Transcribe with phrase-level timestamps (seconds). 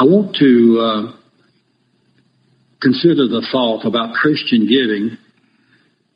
[0.00, 1.12] I want to uh,
[2.80, 5.18] consider the thought about Christian giving,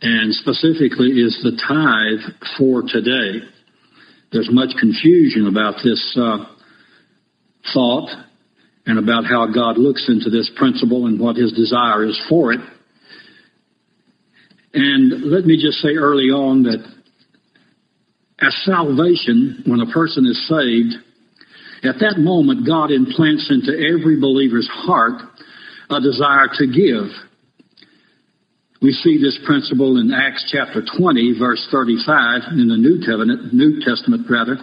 [0.01, 3.45] and specifically is the tithe for today.
[4.33, 6.47] There's much confusion about this uh,
[7.75, 8.09] thought
[8.87, 12.61] and about how God looks into this principle and what his desire is for it.
[14.73, 16.83] And let me just say early on that
[18.41, 21.05] as salvation, when a person is saved,
[21.85, 25.21] at that moment God implants into every believer's heart
[25.91, 27.13] a desire to give.
[28.81, 33.81] We see this principle in Acts chapter 20, verse 35 in the New Testament, New
[33.81, 34.57] Testament rather,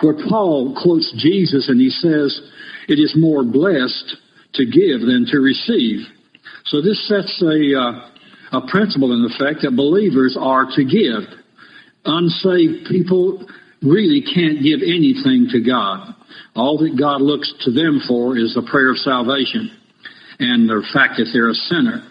[0.00, 2.40] where Paul quotes Jesus and he says,
[2.88, 4.16] it is more blessed
[4.54, 6.06] to give than to receive.
[6.66, 11.24] So this sets a, uh, a principle in effect that believers are to give.
[12.04, 13.46] Unsaved people
[13.82, 16.14] really can't give anything to God.
[16.54, 19.70] All that God looks to them for is the prayer of salvation
[20.38, 22.06] and the fact that they're a sinner.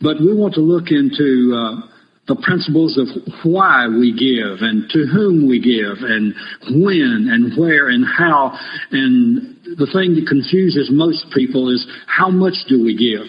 [0.00, 1.88] But we want to look into uh,
[2.28, 3.08] the principles of
[3.42, 6.34] why we give and to whom we give and
[6.82, 8.52] when and where and how.
[8.92, 13.26] And the thing that confuses most people is how much do we give?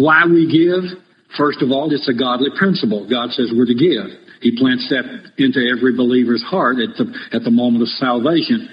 [0.00, 0.98] Why we give?
[1.36, 3.08] First of all, it's a godly principle.
[3.08, 4.23] God says we're to give.
[4.44, 5.08] He plants that
[5.40, 8.68] into every believer's heart at the, at the moment of salvation.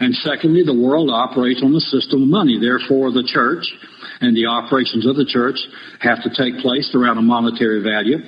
[0.00, 2.60] And secondly, the world operates on the system of money.
[2.60, 3.64] Therefore, the church
[4.20, 5.56] and the operations of the church
[6.04, 8.18] have to take place around a monetary value.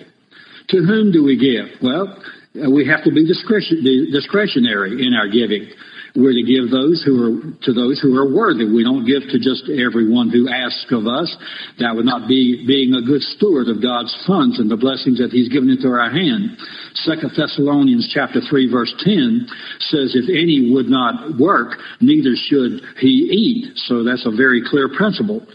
[0.72, 1.68] To whom do we give?
[1.84, 2.16] Well,
[2.54, 5.68] we have to be discretionary in our giving.
[6.16, 8.66] We're to give those who are to those who are worthy.
[8.66, 11.30] We don't give to just everyone who asks of us.
[11.78, 15.30] That would not be being a good steward of God's funds and the blessings that
[15.30, 16.58] He's given into our hand.
[17.06, 19.46] Second Thessalonians chapter three verse ten
[19.78, 24.88] says, "If any would not work, neither should he eat." So that's a very clear
[24.88, 25.46] principle.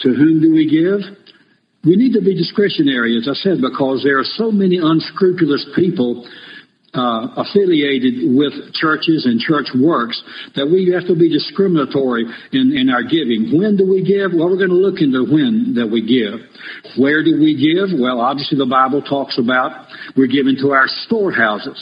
[0.00, 1.00] To whom do we give?
[1.84, 6.26] We need to be discretionary, as I said, because there are so many unscrupulous people
[6.94, 10.16] uh, affiliated with churches and church works
[10.56, 13.52] that we have to be discriminatory in, in our giving.
[13.52, 14.32] When do we give?
[14.32, 16.40] Well, we're going to look into when that we give.
[16.96, 17.92] Where do we give?
[17.92, 21.76] Well, obviously the Bible talks about we're giving to our storehouses.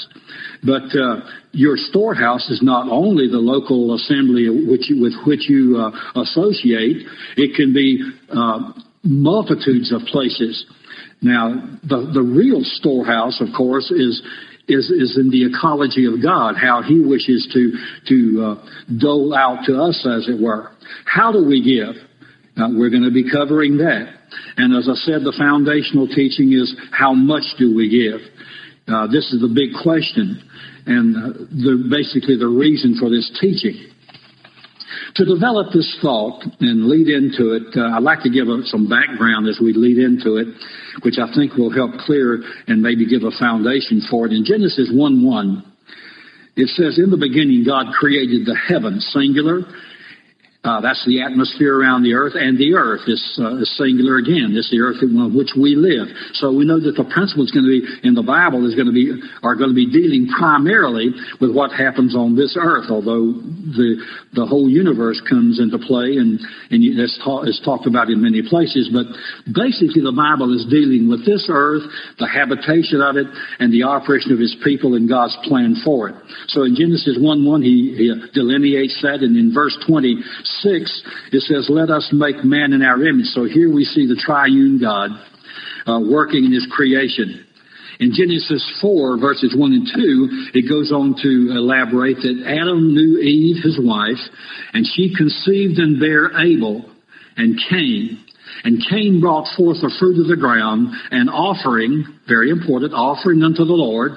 [0.64, 6.20] But uh, your storehouse is not only the local assembly which with which you uh,
[6.20, 7.06] associate.
[7.36, 8.72] It can be uh,
[9.04, 10.66] multitudes of places.
[11.22, 14.20] Now, the the real storehouse, of course, is
[14.68, 17.72] is, is in the ecology of God, how He wishes to,
[18.08, 20.72] to uh, dole out to us, as it were.
[21.04, 21.94] How do we give?
[22.56, 24.12] Uh, we're going to be covering that.
[24.56, 28.20] And as I said, the foundational teaching is how much do we give?
[28.88, 30.42] Uh, this is the big question,
[30.86, 33.90] and uh, the, basically the reason for this teaching.
[35.16, 38.86] To develop this thought and lead into it, uh, I'd like to give a, some
[38.86, 40.48] background as we lead into it,
[41.02, 44.32] which I think will help clear and maybe give a foundation for it.
[44.32, 45.72] In Genesis 1 1,
[46.56, 49.64] it says, In the beginning, God created the heavens, singular,
[50.66, 54.50] uh, that's the atmosphere around the earth, and the earth is, uh, is singular again.
[54.58, 56.10] It's the earth on which we live.
[56.34, 58.90] So we know that the principle is going to be in the Bible is going
[58.90, 59.14] to be
[59.46, 62.90] are going to be dealing primarily with what happens on this earth.
[62.90, 63.38] Although
[63.78, 64.02] the
[64.34, 66.42] the whole universe comes into play, and
[66.74, 66.82] and
[67.22, 68.90] ta- it's talked about in many places.
[68.90, 69.06] But
[69.46, 71.86] basically, the Bible is dealing with this earth,
[72.18, 73.30] the habitation of it,
[73.62, 76.16] and the operation of His people and God's plan for it.
[76.50, 80.18] So in Genesis one one, he, he delineates that, and in verse twenty
[80.62, 81.02] 6,
[81.32, 83.26] it says, Let us make man in our image.
[83.26, 85.10] So here we see the triune God
[85.86, 87.46] uh, working in his creation.
[87.98, 93.18] In Genesis 4, verses 1 and 2, it goes on to elaborate that Adam knew
[93.18, 94.20] Eve, his wife,
[94.74, 96.84] and she conceived and bare Abel
[97.36, 98.22] and Cain.
[98.64, 103.64] And Cain brought forth the fruit of the ground, an offering, very important, offering unto
[103.64, 104.12] the Lord.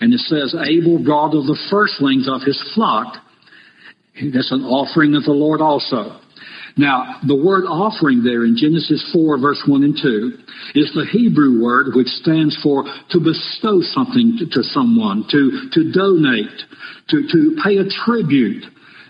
[0.00, 3.16] And it says, Abel brought of the firstlings of his flock,
[4.32, 6.20] that's an offering of the Lord also.
[6.76, 11.62] Now, the word offering there in Genesis 4 verse 1 and 2 is the Hebrew
[11.62, 16.52] word which stands for to bestow something to, to someone, to, to donate,
[17.08, 18.64] to, to pay a tribute.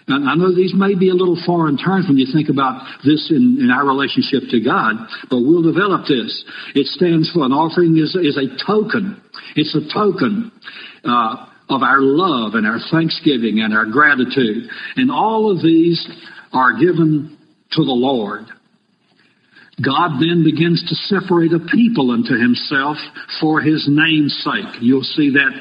[0.07, 3.27] And I know these may be a little foreign terms when you think about this
[3.35, 4.95] in, in our relationship to God,
[5.29, 6.31] but we'll develop this.
[6.79, 9.21] It stands for an offering is, is a token.
[9.57, 10.53] It's a token.
[11.03, 14.69] Uh, of our love and our thanksgiving and our gratitude.
[14.97, 16.07] And all of these
[16.53, 17.37] are given
[17.73, 18.47] to the Lord.
[19.85, 22.97] God then begins to separate a people unto himself
[23.41, 24.81] for his name's sake.
[24.81, 25.53] You'll see that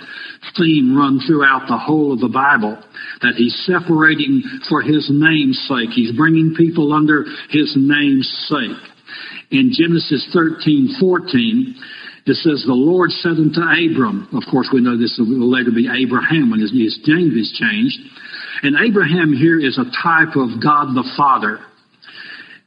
[0.57, 2.81] theme run throughout the whole of the Bible,
[3.21, 5.89] that he's separating for his name's sake.
[5.89, 8.91] He's bringing people under his name's sake.
[9.51, 11.75] In Genesis 13, 14,
[12.25, 15.85] it says, The Lord said unto Abram, of course we know this will later be
[15.85, 17.97] Abraham when his, his name is changed,
[18.63, 21.59] and Abraham here is a type of God the Father.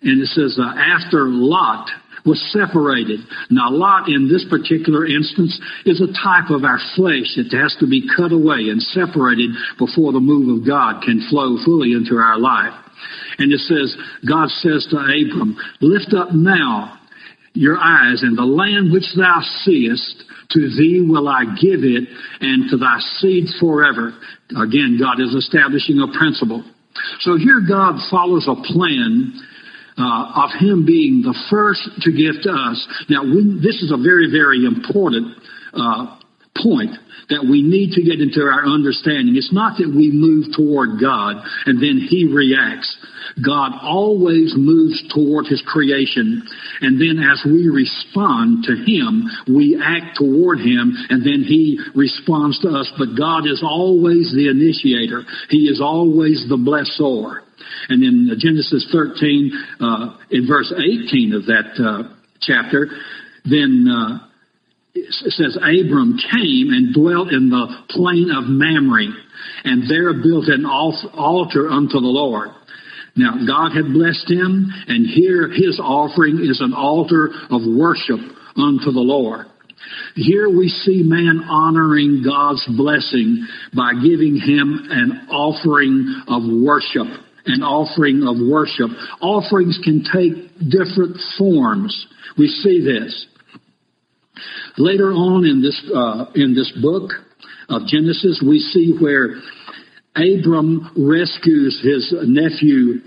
[0.02, 1.90] And it says, uh, after Lot
[2.24, 3.20] was separated.
[3.50, 7.86] Now, Lot in this particular instance is a type of our flesh that has to
[7.88, 12.38] be cut away and separated before the move of God can flow fully into our
[12.38, 12.74] life.
[13.38, 13.96] And it says,
[14.28, 16.97] God says to Abram, lift up now
[17.54, 22.08] your eyes and the land which thou seest, to thee will I give it
[22.40, 24.14] and to thy seed forever.
[24.56, 26.64] Again, God is establishing a principle.
[27.20, 29.34] So here God follows a plan
[29.98, 32.86] uh, of him being the first to give to us.
[33.10, 35.36] Now, we, this is a very, very important
[35.74, 36.17] uh,
[36.62, 36.92] point
[37.28, 39.36] that we need to get into our understanding.
[39.36, 42.88] It's not that we move toward God and then He reacts.
[43.44, 46.42] God always moves toward His creation,
[46.80, 52.58] and then as we respond to Him, we act toward Him, and then He responds
[52.60, 52.90] to us.
[52.98, 55.22] But God is always the initiator.
[55.50, 57.40] He is always the blessor.
[57.88, 62.88] And in Genesis 13, uh, in verse 18 of that uh, chapter,
[63.44, 64.27] then uh,
[65.06, 69.06] it says Abram came and dwelt in the plain of Mamre,
[69.64, 72.48] and there built an altar unto the Lord.
[73.16, 78.20] Now, God had blessed him, and here his offering is an altar of worship
[78.56, 79.46] unto the Lord.
[80.14, 87.06] Here we see man honoring God's blessing by giving him an offering of worship
[87.48, 88.90] an offering of worship.
[89.20, 92.06] Offerings can take different forms.
[92.36, 93.26] We see this.
[94.76, 97.12] Later on in this, uh, in this book
[97.68, 99.36] of Genesis, we see where
[100.16, 103.00] Abram rescues his nephew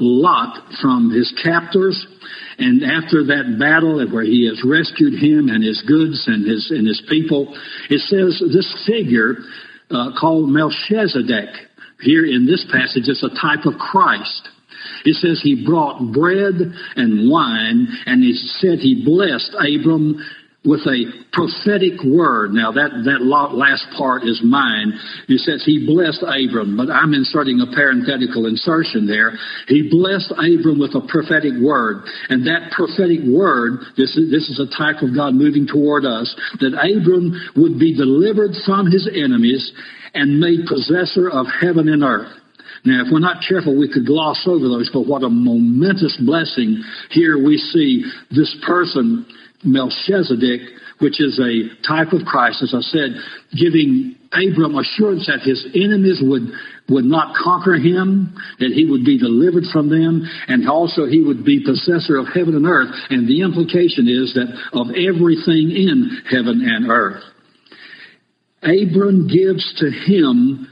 [0.00, 2.06] Lot from his captors.
[2.58, 6.86] And after that battle where he has rescued him and his goods and his, and
[6.86, 7.48] his people,
[7.90, 9.38] it says this figure
[9.90, 11.48] uh, called Melchizedek
[12.00, 14.48] here in this passage is a type of Christ.
[15.04, 16.54] It says he brought bread
[16.96, 20.22] and wine, and he said he blessed Abram
[20.64, 22.50] with a prophetic word.
[22.50, 24.92] Now that, that last part is mine.
[25.28, 29.38] It says he blessed Abram, but I'm inserting a parenthetical insertion there.
[29.68, 32.02] He blessed Abram with a prophetic word.
[32.28, 36.28] And that prophetic word, this is, this is a type of God moving toward us,
[36.58, 39.72] that Abram would be delivered from his enemies
[40.14, 42.34] and made possessor of heaven and earth.
[42.84, 46.82] Now, if we're not careful, we could gloss over those, but what a momentous blessing.
[47.10, 49.26] Here we see this person,
[49.64, 50.60] Melchizedek,
[51.00, 53.10] which is a type of Christ, as I said,
[53.56, 56.42] giving Abram assurance that his enemies would,
[56.88, 61.44] would not conquer him, that he would be delivered from them, and also he would
[61.44, 62.94] be possessor of heaven and earth.
[63.10, 67.22] And the implication is that of everything in heaven and earth.
[68.62, 70.67] Abram gives to him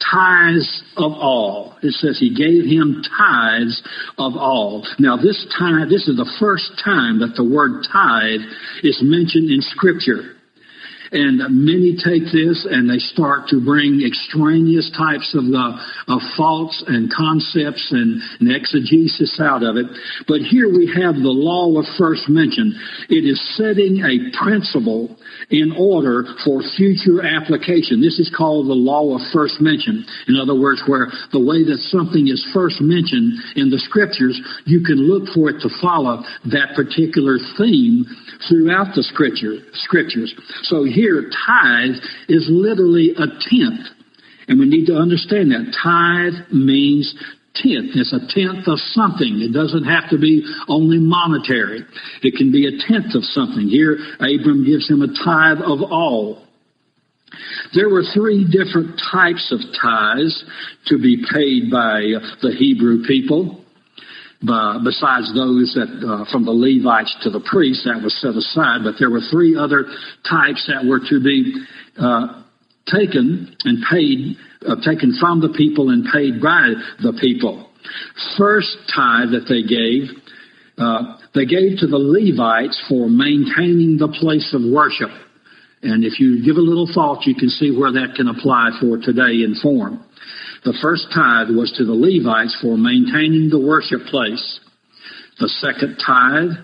[0.00, 1.76] tithes of all.
[1.82, 3.82] It says he gave him tithes
[4.18, 4.86] of all.
[4.98, 8.40] Now this time, this is the first time that the word tithe
[8.82, 10.35] is mentioned in scripture.
[11.12, 16.82] And many take this and they start to bring extraneous types of, uh, of thoughts
[16.86, 19.86] and concepts and, and exegesis out of it.
[20.26, 22.74] But here we have the law of first mention.
[23.08, 25.16] It is setting a principle
[25.50, 28.00] in order for future application.
[28.00, 30.04] This is called the law of first mention.
[30.28, 34.82] In other words, where the way that something is first mentioned in the scriptures, you
[34.82, 38.04] can look for it to follow that particular theme
[38.48, 40.34] throughout the scripture, scriptures.
[40.64, 43.84] So here, tithe is literally a tenth.
[44.48, 45.76] And we need to understand that.
[45.76, 47.12] Tithe means
[47.54, 47.92] tenth.
[47.92, 49.44] It's a tenth of something.
[49.44, 51.84] It doesn't have to be only monetary.
[52.22, 53.68] It can be a tenth of something.
[53.68, 56.42] Here, Abram gives him a tithe of all.
[57.74, 60.44] There were three different types of tithes
[60.86, 62.00] to be paid by
[62.40, 63.65] the Hebrew people
[64.40, 68.94] besides those that uh, from the Levites to the priests that was set aside, but
[68.98, 69.86] there were three other
[70.28, 71.54] types that were to be
[71.98, 72.42] uh,
[72.86, 74.36] taken and paid,
[74.68, 77.70] uh, taken from the people and paid by the people.
[78.36, 80.10] First tithe that they gave,
[80.78, 85.10] uh, they gave to the Levites for maintaining the place of worship.
[85.82, 88.98] And if you give a little thought, you can see where that can apply for
[88.98, 90.04] today in form.
[90.66, 94.58] The first tithe was to the Levites for maintaining the worship place.
[95.38, 96.58] The second tithe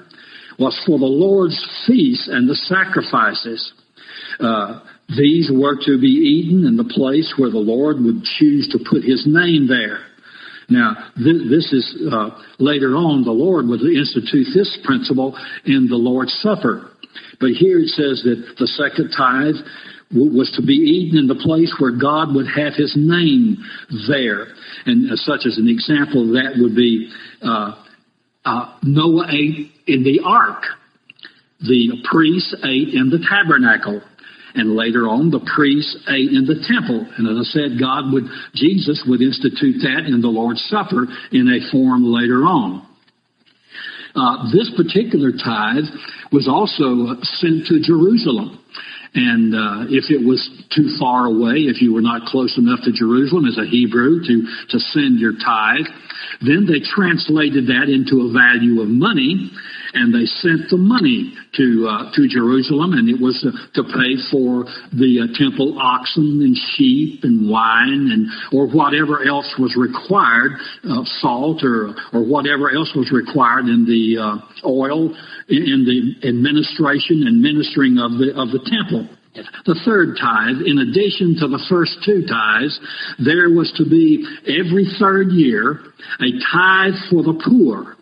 [0.59, 1.54] was for the Lord's
[1.87, 3.62] feast and the sacrifices.
[4.40, 4.80] Uh,
[5.16, 9.04] these were to be eaten in the place where the Lord would choose to put
[9.04, 10.02] his name there.
[10.68, 15.97] Now, th- this is uh, later on, the Lord would institute this principle in the
[15.97, 16.90] Lord's Supper.
[17.38, 19.62] But here it says that the second tithe
[20.12, 23.57] was to be eaten in the place where God would have his name
[24.09, 24.47] there.
[24.87, 27.11] And such as an example that would be
[27.42, 27.83] uh,
[28.45, 30.64] uh, Noah ate in the ark.
[31.61, 34.02] The priests ate in the tabernacle.
[34.54, 37.09] And later on, the priests ate in the temple.
[37.16, 41.49] And as I said, God would, Jesus would institute that in the Lord's Supper in
[41.49, 42.87] a form later on.
[44.14, 45.88] Uh, this particular tithe
[46.33, 48.62] was also sent to Jerusalem.
[49.14, 50.40] And uh, if it was
[50.75, 54.35] too far away, if you were not close enough to Jerusalem as a Hebrew to,
[54.71, 55.85] to send your tithe,
[56.40, 59.52] then they translated that into a value of money,
[59.94, 64.64] and they sent the money to uh, to Jerusalem, and it was to pay for
[64.92, 70.52] the uh, temple oxen and sheep and wine and or whatever else was required,
[71.20, 75.14] salt or or whatever else was required in the uh, oil
[75.49, 79.08] in the administration and ministering of the of the temple.
[79.64, 82.78] The third tithe, in addition to the first two tithes,
[83.25, 85.80] there was to be every third year
[86.20, 87.96] a tithe for the poor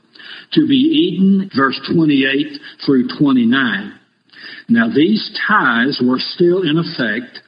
[0.52, 4.00] to be eaten, verse 28 through 29.
[4.68, 7.40] Now these tithes were still in effect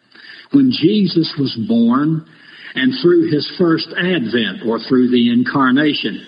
[0.52, 2.26] when Jesus was born
[2.74, 6.26] and through his first advent or through the incarnation.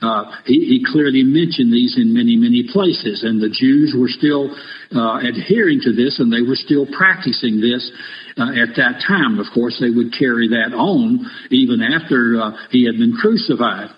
[0.00, 4.54] Uh, he, he, clearly mentioned these in many, many places, and the Jews were still
[4.94, 7.90] uh, adhering to this, and they were still practicing this
[8.38, 9.40] uh, at that time.
[9.40, 13.90] Of course, they would carry that on even after uh, he had been crucified.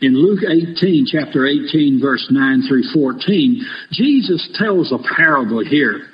[0.00, 6.08] In Luke 18, chapter 18, verse 9 through 14, Jesus tells a parable here,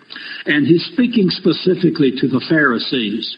[0.46, 3.36] and he's speaking specifically to the Pharisees.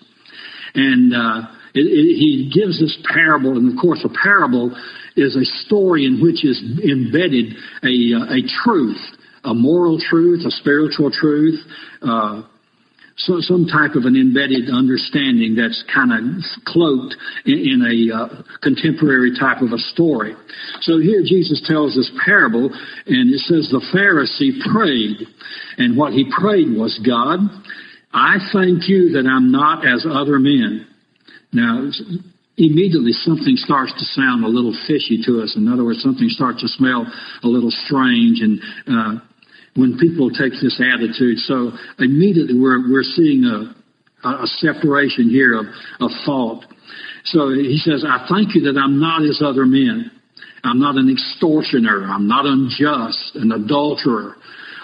[0.74, 4.74] And uh, it, it, he gives this parable, and of course, a parable
[5.16, 9.00] is a story in which is embedded a, uh, a truth,
[9.44, 11.60] a moral truth, a spiritual truth,
[12.02, 12.42] uh,
[13.16, 17.14] so, some type of an embedded understanding that's kind of cloaked
[17.44, 20.34] in, in a uh, contemporary type of a story.
[20.80, 22.70] So here Jesus tells this parable,
[23.06, 25.26] and it says the Pharisee prayed,
[25.76, 27.40] and what he prayed was, God,
[28.12, 30.86] I thank you that I'm not as other men.
[31.52, 31.90] Now,
[32.56, 35.56] immediately something starts to sound a little fishy to us.
[35.56, 37.06] In other words, something starts to smell
[37.42, 39.20] a little strange and uh,
[39.76, 43.74] when people take this attitude, so immediately we're we're seeing a
[44.24, 45.66] a separation here of,
[46.00, 46.64] of fault.
[47.24, 50.10] So he says, I thank you that I'm not as other men.
[50.64, 52.04] I'm not an extortioner.
[52.04, 54.36] I'm not unjust, an adulterer,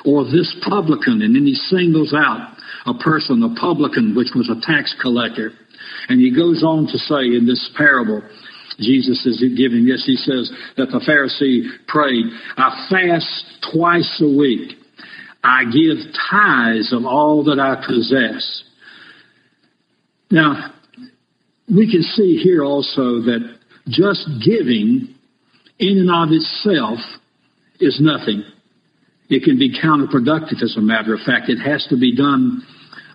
[0.04, 1.20] or this publican.
[1.22, 5.52] And then he singles out a person, a publican, which was a tax collector.
[6.08, 8.22] And he goes on to say in this parable,
[8.78, 10.04] Jesus is giving this.
[10.04, 14.72] He says that the Pharisee prayed, I fast twice a week.
[15.42, 15.98] I give
[16.30, 18.64] tithes of all that I possess.
[20.30, 20.72] Now,
[21.68, 25.14] we can see here also that just giving
[25.78, 26.98] in and of itself
[27.78, 28.42] is nothing.
[29.28, 31.48] It can be counterproductive as a matter of fact.
[31.48, 32.62] It has to be done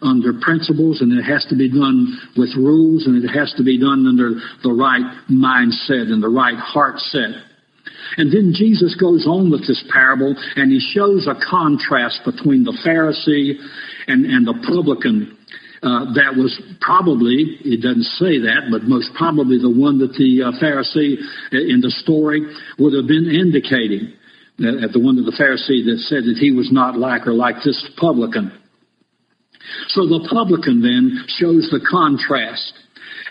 [0.01, 3.79] under principles and it has to be done with rules and it has to be
[3.79, 7.29] done under the right mindset and the right heart set.
[8.17, 12.75] And then Jesus goes on with this parable and he shows a contrast between the
[12.85, 13.55] Pharisee
[14.07, 15.37] and, and the publican.
[15.83, 20.45] Uh, that was probably, it doesn't say that, but most probably the one that the
[20.45, 21.17] uh, Pharisee
[21.51, 22.45] in the story
[22.77, 24.13] would have been indicating.
[24.61, 27.55] Uh, the one of the Pharisee that said that he was not like or like
[27.65, 28.60] this publican.
[29.89, 32.73] So the publican then shows the contrast.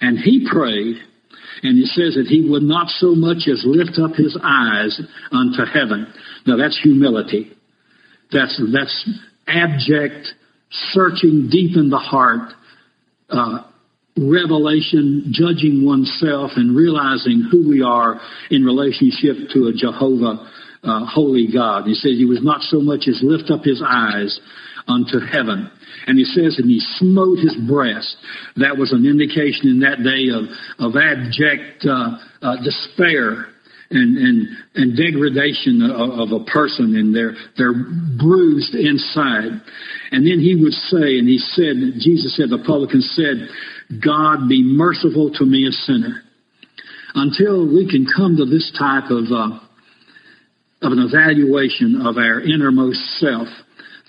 [0.01, 0.97] And he prayed,
[1.63, 5.65] and he says that he would not so much as lift up his eyes unto
[5.65, 6.13] heaven.
[6.47, 7.53] Now that's humility.
[8.33, 9.11] That's, that's
[9.47, 10.29] abject,
[10.93, 12.53] searching deep in the heart,
[13.29, 13.65] uh,
[14.17, 18.21] revelation, judging oneself and realizing who we are
[18.51, 20.51] in relationship to a Jehovah,
[20.83, 21.87] uh, holy God.
[21.87, 24.41] He says he was not so much as lift up his eyes
[24.87, 25.71] unto heaven.
[26.07, 28.17] And he says, and he smote his breast.
[28.57, 33.47] That was an indication in that day of, of abject uh, uh, despair
[33.91, 37.75] and, and, and degradation of, of a person and they're, they're
[38.19, 39.61] bruised inside.
[40.13, 43.49] And then he would say, and he said, Jesus said, the publican said,
[44.03, 46.23] God be merciful to me a sinner.
[47.15, 49.59] Until we can come to this type of, uh,
[50.83, 53.49] of an evaluation of our innermost self,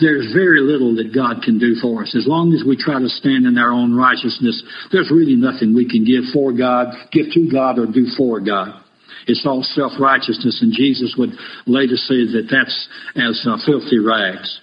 [0.02, 2.16] there's very little that God can do for us.
[2.18, 5.88] As long as we try to stand in our own righteousness, there's really nothing we
[5.88, 8.82] can give for God, give to God, or do for God.
[9.28, 11.30] It's all self-righteousness, and Jesus would
[11.68, 12.76] later say that that's
[13.16, 14.60] as uh, filthy rags.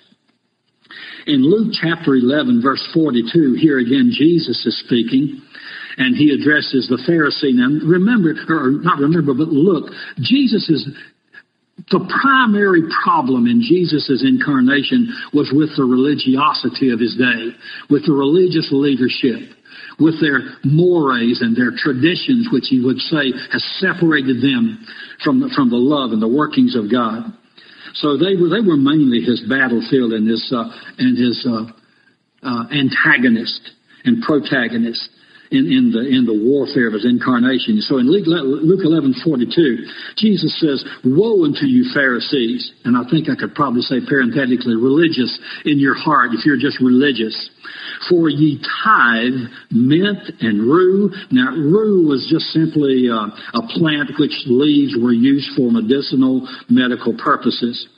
[1.27, 5.41] In Luke chapter 11, verse 42, here again Jesus is speaking,
[5.97, 7.55] and he addresses the Pharisee.
[7.55, 10.89] Now, remember, or not remember, but look, Jesus is
[11.91, 17.55] the primary problem in Jesus' incarnation was with the religiosity of his day,
[17.89, 19.55] with the religious leadership,
[19.99, 24.85] with their mores and their traditions, which he would say has separated them
[25.23, 27.33] from the, from the love and the workings of God.
[27.95, 31.67] So they were they were mainly his battlefield and his uh, and his uh,
[32.43, 33.71] uh, antagonist
[34.05, 35.09] and protagonist
[35.51, 37.81] in, in the in the warfare of his incarnation.
[37.81, 39.87] So in Luke, Luke eleven forty two,
[40.17, 45.33] Jesus says, "Woe unto you Pharisees," and I think I could probably say parenthetically, religious
[45.65, 47.37] in your heart if you're just religious.
[48.09, 51.11] For ye tithe mint and rue.
[51.31, 57.15] Now, rue was just simply uh, a plant which leaves were used for medicinal medical
[57.17, 57.89] purposes.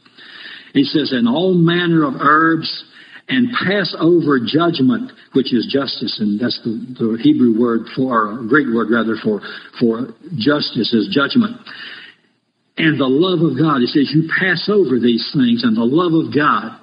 [0.72, 2.84] He says, and all manner of herbs
[3.30, 8.42] and pass over judgment, which is justice, and that's the, the Hebrew word for, or
[8.42, 9.40] Greek word rather, for,
[9.78, 11.54] for justice is judgment.
[12.76, 13.80] And the love of God.
[13.80, 16.74] He says, you pass over these things and the love of God.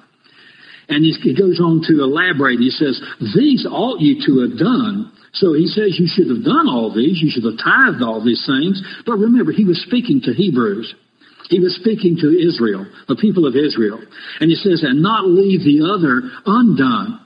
[0.88, 2.60] And he goes on to elaborate.
[2.60, 2.96] He says,
[3.36, 5.12] these ought you to have done.
[5.34, 7.20] So he says you should have done all these.
[7.20, 8.80] You should have tithed all these things.
[9.04, 10.94] But remember, he was speaking to Hebrews.
[11.48, 14.00] He was speaking to Israel, the people of Israel.
[14.40, 17.24] And he says, and not leave the other undone.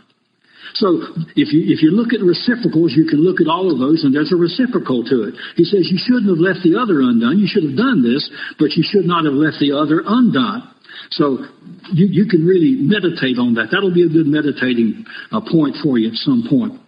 [0.74, 1.02] So
[1.36, 4.14] if you, if you look at reciprocals, you can look at all of those and
[4.14, 5.34] there's a reciprocal to it.
[5.56, 7.38] He says you shouldn't have left the other undone.
[7.38, 8.24] You should have done this,
[8.58, 10.70] but you should not have left the other undone.
[11.10, 11.44] So
[11.92, 13.68] you, you can really meditate on that.
[13.68, 16.80] That'll be a good meditating uh, point for you at some point.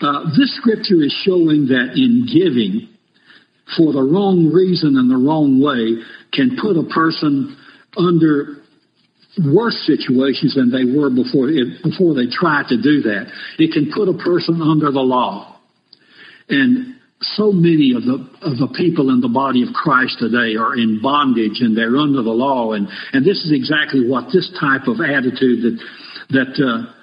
[0.00, 2.89] Uh, this scripture is showing that in giving,
[3.76, 7.56] for the wrong reason and the wrong way, can put a person
[7.96, 8.60] under
[9.46, 13.30] worse situations than they were before it, before they tried to do that.
[13.58, 15.58] It can put a person under the law.
[16.48, 20.74] And so many of the of the people in the body of Christ today are
[20.74, 24.88] in bondage and they're under the law and and this is exactly what this type
[24.88, 25.76] of attitude that
[26.30, 26.99] that uh,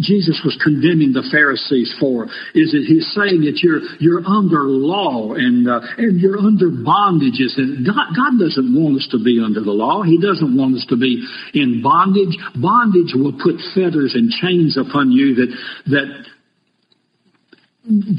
[0.00, 5.34] Jesus was condemning the Pharisees for is that he's saying that you're you're under law
[5.34, 9.60] and uh, and you're under bondages and God, God doesn't want us to be under
[9.60, 10.02] the law.
[10.02, 11.22] He doesn't want us to be
[11.54, 12.36] in bondage.
[12.56, 15.50] Bondage will put fetters and chains upon you that
[15.92, 16.08] that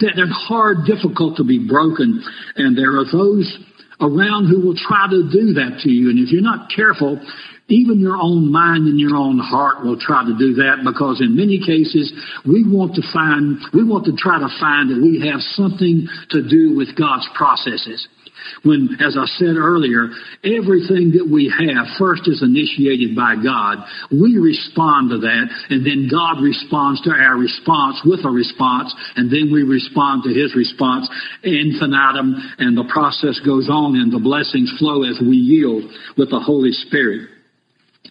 [0.01, 2.23] that are hard, difficult to be broken,
[2.55, 3.45] and there are those
[4.01, 6.09] around who will try to do that to you.
[6.09, 7.21] And if you're not careful,
[7.71, 11.36] even your own mind and your own heart will try to do that because in
[11.36, 12.12] many cases
[12.45, 16.43] we want to find, we want to try to find that we have something to
[16.43, 18.07] do with God's processes.
[18.63, 20.10] When, as I said earlier,
[20.43, 23.86] everything that we have first is initiated by God.
[24.10, 29.31] We respond to that, and then God responds to our response with a response, and
[29.31, 31.07] then we respond to His response,
[31.43, 35.84] infinitum, and the process goes on, and the blessings flow as we yield
[36.17, 37.29] with the Holy Spirit.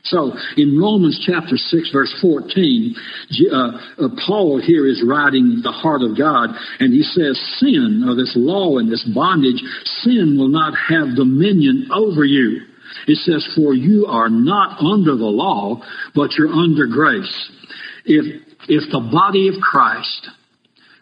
[0.05, 2.95] So in Romans chapter 6 verse 14,
[3.53, 8.15] uh, uh, Paul here is writing the heart of God and he says sin or
[8.15, 9.63] this law and this bondage,
[10.03, 12.63] sin will not have dominion over you.
[13.07, 15.81] It says, for you are not under the law,
[16.15, 17.51] but you're under grace.
[18.05, 20.29] If, if the body of Christ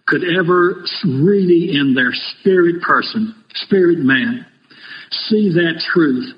[0.06, 4.46] could ever really in their spirit person, spirit man,
[5.10, 6.34] see that truth,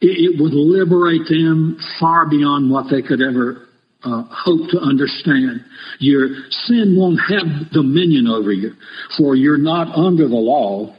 [0.00, 3.68] it, would liberate them far beyond what they could ever
[4.02, 5.64] uh, hope to understand.
[5.98, 8.72] Your sin won't have dominion over you,
[9.18, 10.96] for you're not under the law,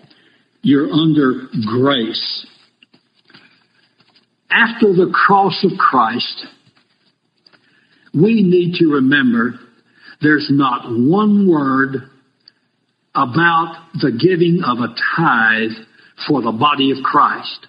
[0.61, 2.45] you're under grace.
[4.51, 6.45] After the cross of Christ,
[8.13, 9.53] we need to remember
[10.21, 12.09] there's not one word
[13.15, 15.71] about the giving of a tithe
[16.27, 17.67] for the body of Christ.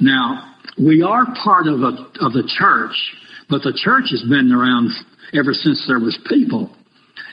[0.00, 2.96] Now, we are part of, a, of the church,
[3.48, 4.90] but the church has been around
[5.34, 6.74] ever since there was people.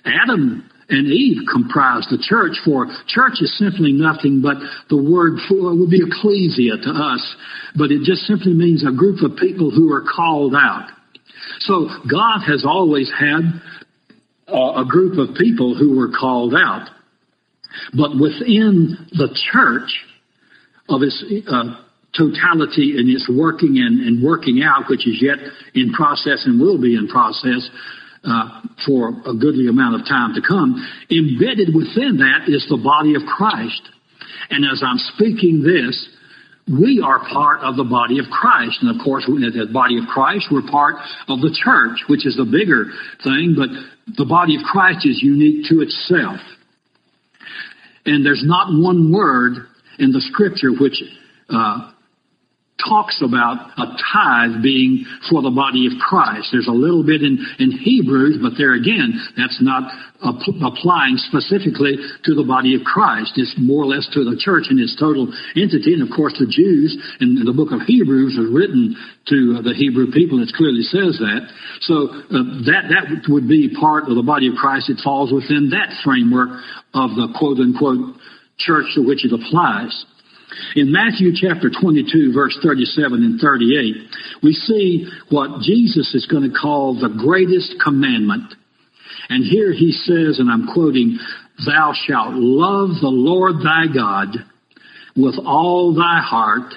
[0.05, 4.57] Adam and Eve comprised the church, for church is simply nothing but
[4.89, 7.35] the word for would be ecclesia to us,
[7.75, 10.89] but it just simply means a group of people who are called out.
[11.59, 13.61] So God has always had
[14.47, 16.89] a group of people who were called out.
[17.93, 19.89] But within the church
[20.89, 21.75] of his, uh,
[22.17, 25.37] totality in its working and, and, working out, which is yet
[25.75, 27.69] in process and will be in process
[28.23, 30.75] uh, for a goodly amount of time to come.
[31.11, 33.81] Embedded within that is the body of Christ.
[34.49, 36.09] And as I'm speaking this,
[36.67, 38.77] we are part of the body of Christ.
[38.81, 40.95] And of course, in the body of Christ, we're part
[41.27, 42.85] of the church, which is the bigger
[43.23, 43.69] thing, but
[44.17, 46.39] the body of Christ is unique to itself.
[48.05, 49.67] And there's not one word
[49.97, 51.01] in the scripture which
[51.49, 51.91] uh,
[52.87, 56.49] talks about a tithe being for the body of Christ.
[56.51, 62.35] There's a little bit in, in Hebrews, but there again, that's not applying specifically to
[62.35, 63.35] the body of Christ.
[63.35, 65.95] It's more or less to the church in its total entity.
[65.95, 68.95] And of course, the Jews in the book of Hebrews was written
[69.31, 70.43] to the Hebrew people.
[70.43, 71.47] It clearly says that.
[71.87, 74.89] So uh, that that would be part of the body of Christ.
[74.89, 76.59] It falls within that framework
[76.93, 78.19] of the quote unquote
[78.59, 80.05] church to which it applies.
[80.75, 83.95] In Matthew chapter 22 verse 37 and 38,
[84.43, 88.53] we see what Jesus is going to call the greatest commandment.
[89.29, 91.19] And here he says, and I'm quoting,
[91.65, 94.37] Thou shalt love the Lord thy God
[95.15, 96.73] with all thy heart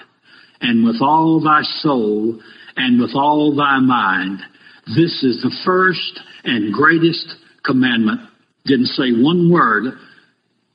[0.60, 2.40] and with all thy soul
[2.76, 4.40] and with all thy mind.
[4.86, 8.20] This is the first and greatest commandment.
[8.64, 9.94] Didn't say one word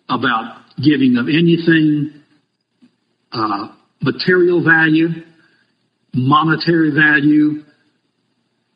[0.09, 2.16] about giving of anything
[3.37, 3.67] uh,
[4.01, 5.09] material value,
[6.13, 7.63] monetary value,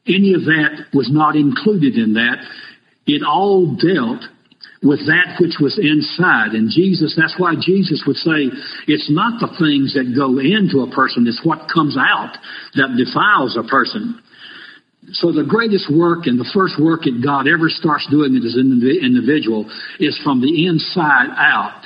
[0.07, 2.37] any of that was not included in that.
[3.05, 4.21] It all dealt
[4.83, 6.57] with that which was inside.
[6.57, 8.49] And Jesus, that's why Jesus would say,
[8.87, 12.33] it's not the things that go into a person, it's what comes out
[12.75, 14.21] that defiles a person.
[15.13, 18.81] So the greatest work and the first work that God ever starts doing as an
[19.01, 19.69] individual
[19.99, 21.85] is from the inside out.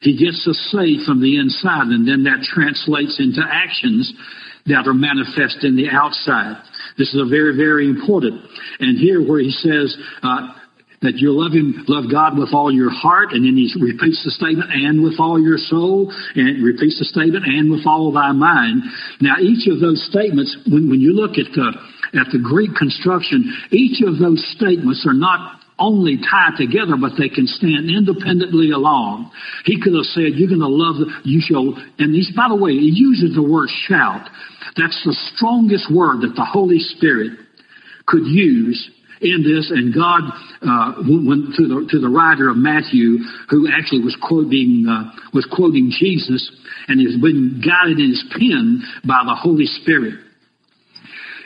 [0.00, 4.12] He gets us saved from the inside, and then that translates into actions
[4.66, 6.56] that are manifest in the outside.
[6.96, 8.40] This is a very, very important.
[8.80, 10.48] And here where he says, uh,
[11.02, 14.30] that you love him, love God with all your heart, and then he repeats the
[14.30, 18.82] statement, and with all your soul, and repeats the statement, and with all thy mind.
[19.20, 21.72] Now, each of those statements, when, when you look at the,
[22.20, 27.28] at the Greek construction, each of those statements are not only tie together, but they
[27.28, 29.30] can stand independently alone.
[29.64, 32.56] He could have said, you're going to love, the, you shall, and he's, by the
[32.56, 34.28] way, he uses the word shout.
[34.76, 37.32] That's the strongest word that the Holy Spirit
[38.06, 38.90] could use
[39.20, 40.22] in this, and God
[40.62, 43.18] uh, went to the to the writer of Matthew,
[43.50, 46.50] who actually was quoting uh, was quoting Jesus,
[46.88, 50.29] and has been guided in his pen by the Holy Spirit.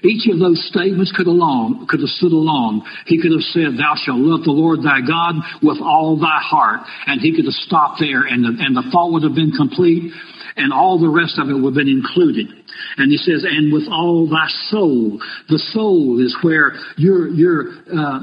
[0.05, 2.83] Each of those statements could alone, could have stood alone.
[3.07, 6.81] He could have said, thou shalt love the Lord thy God with all thy heart.
[7.07, 10.13] And he could have stopped there and the, and the thought would have been complete
[10.57, 12.47] and all the rest of it would have been included.
[12.97, 15.19] And he says, and with all thy soul.
[15.49, 18.21] The soul is where your, your, uh,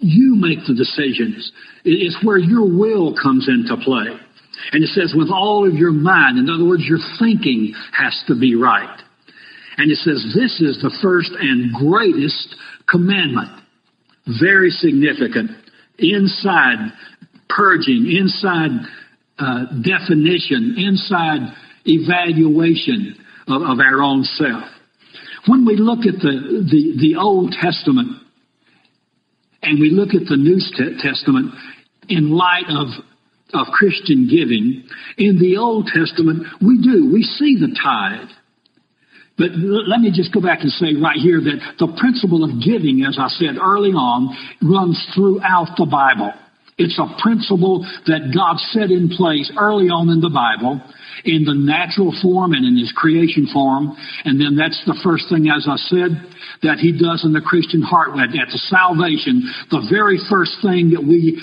[0.00, 1.52] you make the decisions.
[1.84, 4.18] It's where your will comes into play.
[4.72, 6.38] And it says, with all of your mind.
[6.38, 9.00] In other words, your thinking has to be right.
[9.76, 12.56] And it says this is the first and greatest
[12.88, 13.50] commandment.
[14.40, 15.50] Very significant.
[15.98, 16.92] Inside
[17.48, 18.70] purging, inside
[19.38, 23.16] uh, definition, inside evaluation
[23.48, 24.64] of, of, our own self.
[25.46, 28.22] When we look at the, the, the Old Testament
[29.62, 30.58] and we look at the New
[31.02, 31.52] Testament
[32.08, 32.88] in light of
[33.54, 34.84] of Christian giving,
[35.16, 37.10] in the Old Testament, we do.
[37.12, 38.28] We see the tithe.
[39.36, 43.04] But let me just go back and say right here that the principle of giving,
[43.06, 44.30] as I said early on,
[44.62, 46.32] runs throughout the Bible.
[46.78, 50.80] It's a principle that God set in place early on in the Bible
[51.24, 53.96] in the natural form and in his creation form.
[54.24, 56.10] And then that's the first thing, as I said,
[56.62, 58.10] that he does in the Christian heart.
[58.14, 61.40] At salvation, the very first thing that we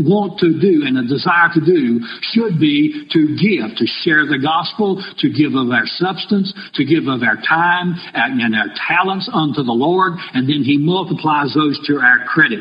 [0.00, 2.00] want to do and a desire to do
[2.32, 7.06] should be to give, to share the gospel, to give of our substance, to give
[7.06, 12.00] of our time and our talents unto the Lord, and then he multiplies those to
[12.00, 12.60] our credit.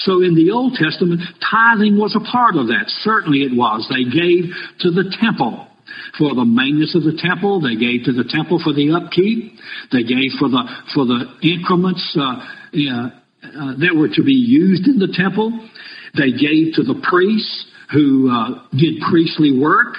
[0.00, 2.84] So in the Old Testament, tithing was a part of that.
[3.02, 3.86] Certainly it was.
[3.90, 5.66] They gave to the temple
[6.18, 7.60] for the maintenance of the temple.
[7.60, 9.54] They gave to the temple for the upkeep.
[9.92, 10.62] They gave for the
[10.94, 12.42] for the increments uh,
[12.74, 15.52] uh, that were to be used in the temple.
[16.14, 19.96] They gave to the priests who uh, did priestly work.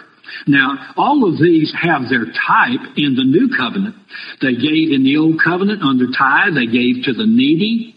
[0.47, 3.95] Now, all of these have their type in the new covenant.
[4.41, 6.55] They gave in the old covenant under tithe.
[6.55, 7.94] They gave to the needy.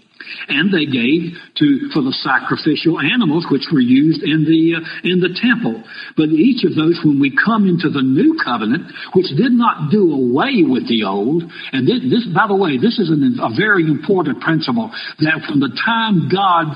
[0.48, 5.20] And they gave to for the sacrificial animals which were used in the uh, in
[5.20, 5.82] the temple.
[6.16, 10.12] But each of those, when we come into the new covenant, which did not do
[10.12, 13.84] away with the old, and this, this by the way, this is an, a very
[13.84, 16.74] important principle that from the time God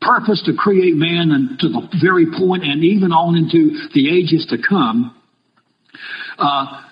[0.00, 4.46] purpose to create man and to the very point and even on into the ages
[4.50, 5.16] to come,
[6.38, 6.82] uh,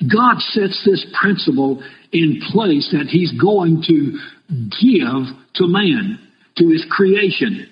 [0.00, 4.18] God sets this principle in place that he's going to
[4.50, 6.18] give to man,
[6.58, 7.68] to his creation.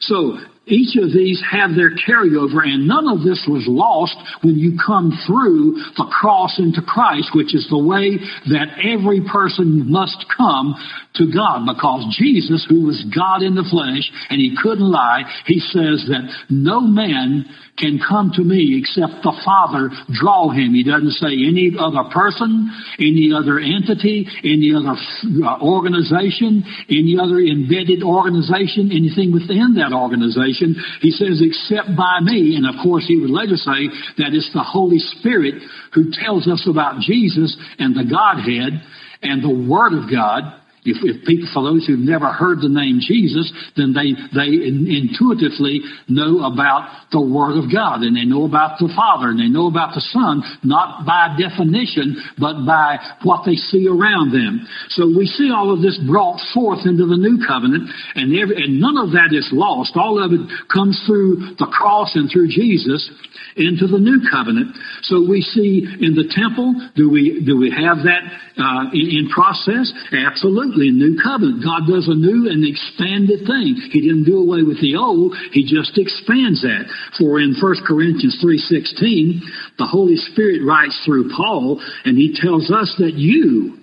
[0.00, 4.76] So each of these have their carryover and none of this was lost when you
[4.84, 8.18] come through the cross into Christ, which is the way
[8.50, 10.74] that every person must come
[11.14, 15.60] to God because Jesus, who was God in the flesh and he couldn't lie, he
[15.60, 17.46] says that no man
[17.78, 20.72] can come to me except the Father draw him.
[20.72, 27.38] He doesn't say any other person, any other entity, any other uh, organization, any other
[27.38, 30.55] embedded organization, anything within that organization.
[31.00, 32.56] He says, except by me.
[32.56, 33.88] And of course, he would later say
[34.18, 35.54] that it's the Holy Spirit
[35.94, 38.80] who tells us about Jesus and the Godhead
[39.22, 40.42] and the Word of God
[40.86, 44.86] if, if people, for those who've never heard the name Jesus, then they, they in,
[44.86, 49.50] intuitively know about the Word of God and they know about the Father and they
[49.50, 54.66] know about the Son, not by definition, but by what they see around them.
[54.94, 58.80] So we see all of this brought forth into the new covenant and, every, and
[58.80, 59.96] none of that is lost.
[59.96, 63.10] All of it comes through the cross and through Jesus
[63.56, 64.76] into the new covenant.
[65.02, 68.22] So we see in the temple, do we, do we have that
[68.60, 69.88] uh, in, in process?
[70.12, 70.75] Absolutely.
[70.76, 73.80] In new covenant, God does a new and expanded thing.
[73.90, 75.34] He didn't do away with the old.
[75.52, 76.84] He just expands that.
[77.18, 79.40] For in 1 Corinthians 3.16,
[79.78, 83.78] the Holy Spirit writes through Paul and he tells us that you,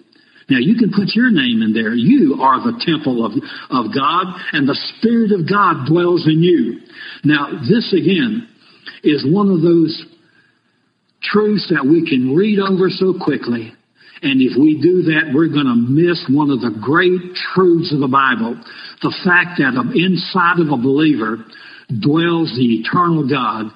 [0.50, 1.94] now you can put your name in there.
[1.94, 3.34] You are the temple of,
[3.72, 6.82] of God and the Spirit of God dwells in you.
[7.24, 8.48] Now this again,
[9.04, 10.06] is one of those
[11.22, 13.74] truths that we can read over so quickly.
[14.24, 18.00] And if we do that, we're going to miss one of the great truths of
[18.00, 18.56] the Bible.
[19.04, 21.44] The fact that inside of a believer
[21.92, 23.68] dwells the eternal God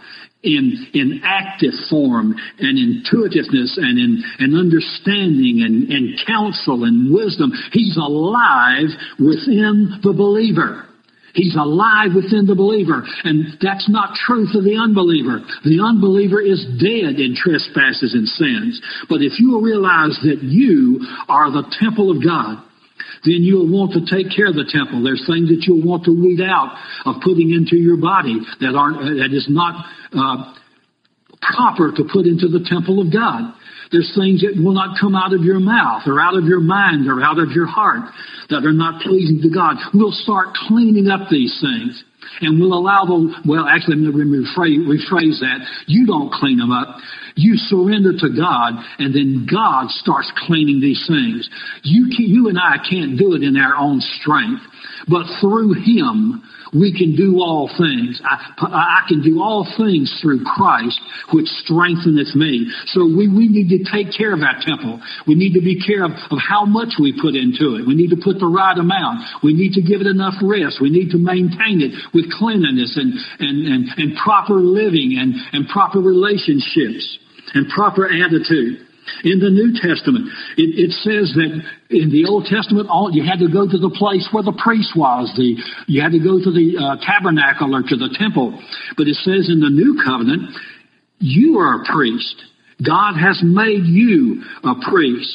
[0.43, 7.51] in, in active form and intuitiveness and in and understanding and, and counsel and wisdom.
[7.73, 8.87] He's alive
[9.19, 10.86] within the believer.
[11.37, 13.05] He's alive within the believer.
[13.23, 15.45] And that's not true for the unbeliever.
[15.61, 18.81] The unbeliever is dead in trespasses and sins.
[19.07, 22.57] But if you will realize that you are the temple of God,
[23.23, 25.03] then you'll want to take care of the temple.
[25.05, 26.73] There's things that you'll want to weed out
[27.05, 29.85] of putting into your body that aren't, that is not,
[30.17, 30.57] uh,
[31.41, 33.53] proper to put into the temple of God.
[33.91, 37.07] There's things that will not come out of your mouth or out of your mind
[37.07, 38.11] or out of your heart
[38.49, 39.77] that are not pleasing to God.
[39.93, 42.03] We'll start cleaning up these things.
[42.41, 45.65] And we'll allow the, well, actually, let me rephrase, rephrase that.
[45.87, 46.97] You don't clean them up.
[47.35, 51.49] You surrender to God, and then God starts cleaning these things.
[51.83, 54.61] You, can, you and I can't do it in our own strength,
[55.07, 58.21] but through Him, we can do all things.
[58.23, 60.99] I, I, can do all things through Christ,
[61.33, 62.67] which strengtheneth me.
[62.87, 64.99] So we, we need to take care of our temple.
[65.27, 67.87] We need to be care of, of how much we put into it.
[67.87, 69.43] We need to put the right amount.
[69.43, 70.79] We need to give it enough rest.
[70.81, 75.67] We need to maintain it with cleanliness and, and, and, and proper living and, and
[75.69, 77.19] proper relationships
[77.53, 78.86] and proper attitude.
[79.23, 81.51] In the New Testament, it, it, says that
[81.89, 84.93] in the Old Testament, all, you had to go to the place where the priest
[84.95, 85.31] was.
[85.35, 85.55] The,
[85.87, 88.57] you had to go to the uh, tabernacle or to the temple.
[88.95, 90.53] But it says in the New Covenant,
[91.19, 92.35] you are a priest.
[92.85, 95.33] God has made you a priest.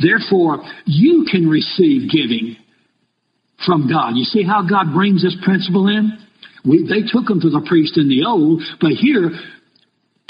[0.00, 2.56] Therefore, you can receive giving
[3.64, 4.16] from God.
[4.16, 6.18] You see how God brings this principle in?
[6.64, 9.30] We, they took them to the priest in the old, but here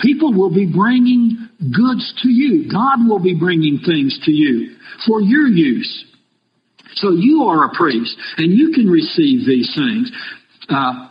[0.03, 2.70] People will be bringing goods to you.
[2.70, 6.05] God will be bringing things to you for your use.
[6.94, 10.11] So you are a priest and you can receive these things.
[10.68, 11.09] Uh,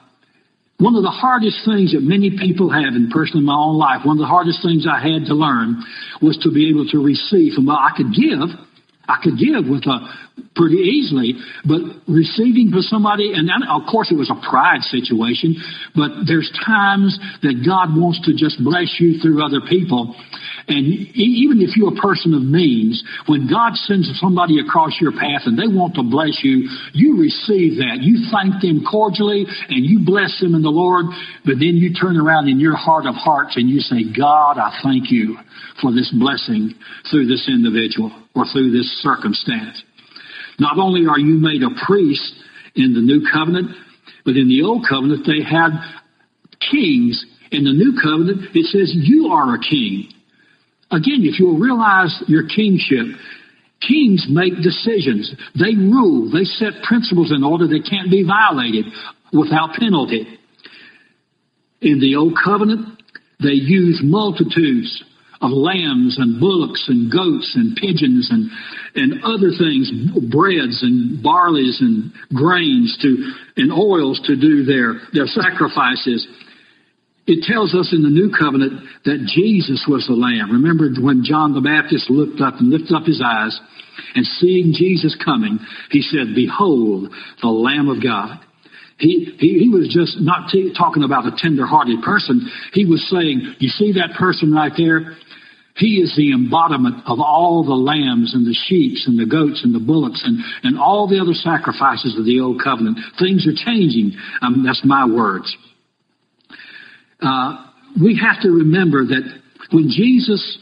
[0.77, 4.01] one of the hardest things that many people have, and personally in my own life,
[4.03, 5.83] one of the hardest things I had to learn
[6.21, 8.49] was to be able to receive from, I could give,
[9.11, 9.99] I could give with a
[10.55, 11.35] pretty easily,
[11.67, 15.55] but receiving from somebody, and of course it was a pride situation,
[15.95, 20.15] but there's times that God wants to just bless you through other people.
[20.67, 25.43] And even if you're a person of means, when God sends somebody across your path
[25.47, 27.99] and they want to bless you, you receive that.
[27.99, 31.07] You thank them cordially and you bless them in the Lord,
[31.43, 34.79] but then you turn around in your heart of hearts and you say, God, I
[34.83, 35.37] thank you
[35.81, 36.75] for this blessing
[37.09, 39.83] through this individual or through this circumstance.
[40.59, 42.33] Not only are you made a priest
[42.75, 43.71] in the new covenant,
[44.25, 45.71] but in the old covenant they had
[46.71, 47.25] kings.
[47.51, 50.09] In the new covenant it says you are a king.
[50.91, 53.15] Again, if you'll realize your kingship,
[53.81, 55.33] kings make decisions.
[55.57, 56.29] They rule.
[56.31, 58.85] They set principles in order that can't be violated
[59.33, 60.27] without penalty.
[61.81, 63.01] In the old covenant,
[63.39, 65.03] they used multitudes
[65.41, 68.49] of lambs and bullocks and goats and pigeons and,
[68.93, 69.89] and other things,
[70.29, 76.27] breads and barleys and grains to, and oils to do their, their sacrifices.
[77.25, 80.51] It tells us in the new covenant that Jesus was the lamb.
[80.51, 83.59] Remember when John the Baptist looked up and lifted up his eyes
[84.15, 88.39] and seeing Jesus coming, he said, behold the Lamb of God.
[88.97, 92.47] He, he, he was just not t- talking about a tender-hearted person.
[92.73, 95.17] He was saying, you see that person right there?
[95.81, 99.73] He is the embodiment of all the lambs and the sheep and the goats and
[99.73, 102.99] the bullocks and, and all the other sacrifices of the old covenant.
[103.17, 104.13] Things are changing.
[104.43, 105.57] Um, that's my words.
[107.19, 107.65] Uh,
[107.99, 109.23] we have to remember that
[109.71, 110.59] when Jesus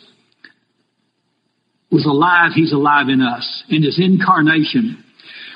[1.91, 3.63] was alive, he's alive in us.
[3.67, 5.03] In his incarnation,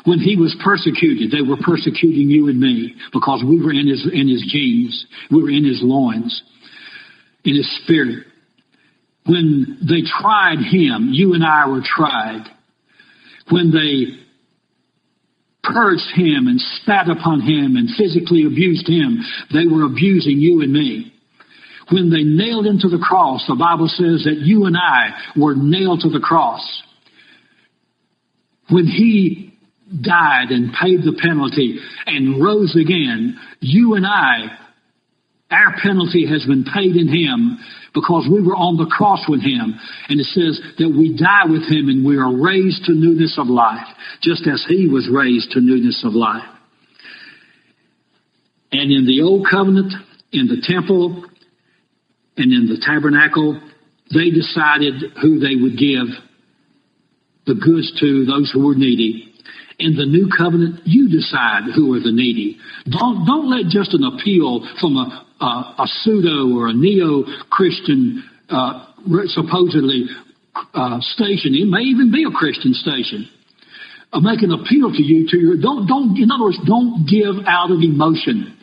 [0.04, 4.06] when he was persecuted, they were persecuting you and me because we were in his,
[4.12, 5.06] in his genes.
[5.32, 6.43] We were in his loins,
[7.45, 8.28] in his spirit.
[9.26, 12.44] When they tried him, you and I were tried.
[13.50, 14.24] When they
[15.64, 19.20] purged him and spat upon him and physically abused him,
[19.54, 21.14] they were abusing you and me.
[21.90, 25.56] When they nailed him to the cross, the Bible says that you and I were
[25.56, 26.62] nailed to the cross.
[28.70, 29.58] When he
[30.02, 34.58] died and paid the penalty and rose again, you and I,
[35.54, 37.60] our penalty has been paid in him
[37.94, 39.78] because we were on the cross with him.
[40.10, 43.48] And it says that we die with him and we are raised to newness of
[43.48, 43.86] life,
[44.22, 46.44] just as he was raised to newness of life.
[48.72, 49.94] And in the old covenant,
[50.32, 51.26] in the temple,
[52.36, 53.62] and in the tabernacle,
[54.12, 56.10] they decided who they would give
[57.46, 59.33] the goods to, those who were needy.
[59.80, 62.58] In the new covenant, you decide who are the needy.
[62.86, 68.86] Don't, don't let just an appeal from a, a, a pseudo or a neo-Christian, uh,
[69.28, 70.06] supposedly,
[70.74, 73.28] uh, station, it may even be a Christian station,
[74.12, 77.46] uh, make an appeal to you to your, don't, don't, in other words, don't give
[77.48, 78.58] out of emotion.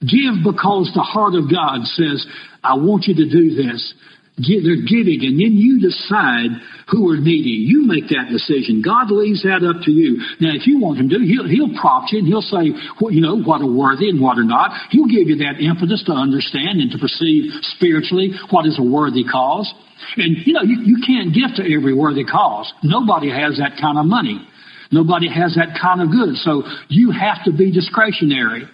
[0.00, 2.26] Give because the heart of God says,
[2.62, 3.94] I want you to do this.
[4.34, 6.58] They're giving, and then you decide
[6.90, 7.54] who are needy.
[7.54, 8.82] You make that decision.
[8.82, 10.18] God leaves that up to you.
[10.42, 13.22] Now, if you want him to, he'll, he'll prompt you and he'll say, well, you
[13.22, 14.74] know, what are worthy and what are not.
[14.90, 19.22] He'll give you that impetus to understand and to perceive spiritually what is a worthy
[19.22, 19.72] cause.
[20.18, 22.66] And, you know, you, you can't give to every worthy cause.
[22.82, 24.42] Nobody has that kind of money.
[24.90, 26.34] Nobody has that kind of good.
[26.42, 28.66] So you have to be discretionary.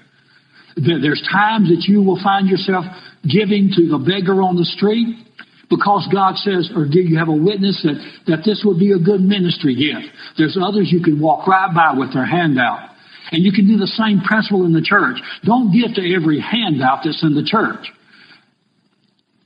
[0.74, 2.88] There's times that you will find yourself
[3.28, 5.28] giving to the beggar on the street
[5.70, 7.94] because God says, or do you have a witness that,
[8.26, 10.12] that this would be a good ministry gift?
[10.36, 12.90] There's others you can walk right by with their hand out.
[13.30, 15.16] And you can do the same principle in the church.
[15.44, 17.86] Don't give to every handout that's in the church.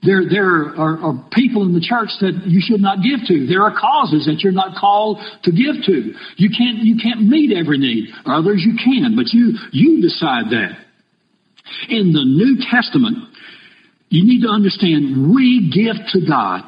[0.01, 3.47] There, there are, are, people in the church that you should not give to.
[3.47, 6.13] There are causes that you're not called to give to.
[6.37, 8.09] You can't, you can't meet every need.
[8.25, 10.77] Others you can, but you, you decide that.
[11.89, 13.33] In the New Testament,
[14.15, 16.63] you need to understand we give to God.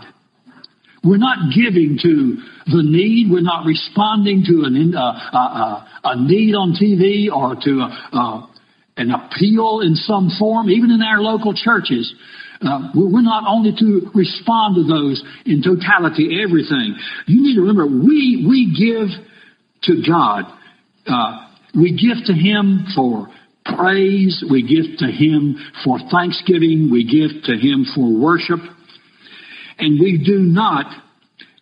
[1.04, 3.30] We're not giving to the need.
[3.30, 7.88] We're not responding to an, uh, uh, uh, a need on TV or to a,
[8.12, 8.46] uh,
[8.96, 12.12] an appeal in some form, even in our local churches.
[12.60, 16.98] Uh, we're not only to respond to those in totality, everything.
[17.28, 19.14] You need to remember, we, we give
[19.84, 20.50] to God.
[21.06, 23.28] Uh, we give to Him for
[23.74, 24.44] praise.
[24.50, 26.88] We give to Him for thanksgiving.
[26.90, 28.60] We give to Him for worship.
[29.78, 30.86] And we do not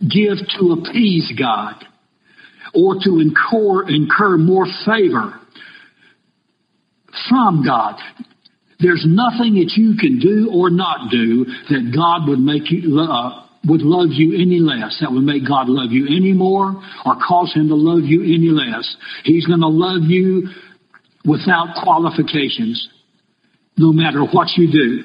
[0.01, 1.75] give to appease God
[2.75, 5.41] or to incur, incur more favor
[7.29, 7.97] from God.
[8.81, 13.47] There's nothing that you can do or not do that God would make you, uh,
[13.67, 16.75] would love you any less, that would make God love you any more
[17.07, 18.97] or cause Him to love you any less.
[19.23, 20.49] He's going to love you
[21.25, 22.89] without qualifications,
[23.77, 25.05] no matter what you do.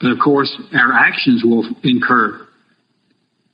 [0.00, 2.48] But of course, our actions will incur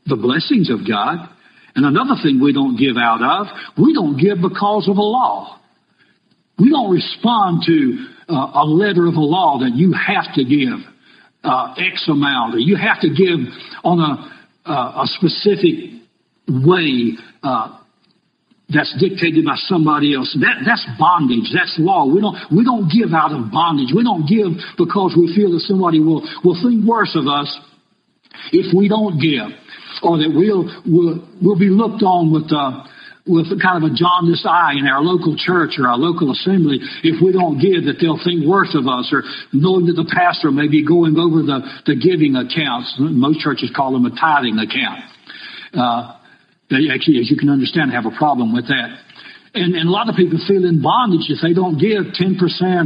[0.06, 1.28] the blessings of God.
[1.74, 3.46] And another thing we don't give out of,
[3.76, 5.60] we don't give because of a law.
[6.58, 10.80] We don't respond to uh, a letter of a law that you have to give
[11.44, 13.38] uh, X amount, or you have to give
[13.84, 16.02] on a, uh, a specific
[16.48, 17.77] way uh,
[18.68, 20.36] that's dictated by somebody else.
[20.40, 21.48] That, that's bondage.
[21.56, 22.04] That's law.
[22.04, 23.96] We don't, we don't give out of bondage.
[23.96, 27.48] We don't give because we feel that somebody will, will think worse of us
[28.52, 29.48] if we don't give.
[30.04, 32.84] Or that we'll, we'll, we'll be looked on with, uh,
[33.24, 37.24] with kind of a jaundiced eye in our local church or our local assembly if
[37.24, 39.24] we don't give that they'll think worse of us or
[39.56, 42.94] knowing that the pastor may be going over the, the giving accounts.
[43.00, 45.00] Most churches call them a tithing account.
[45.72, 46.17] Uh,
[46.70, 48.92] they actually, as you can understand, have a problem with that.
[49.54, 52.36] And, and a lot of people feel in bondage if they don't give 10%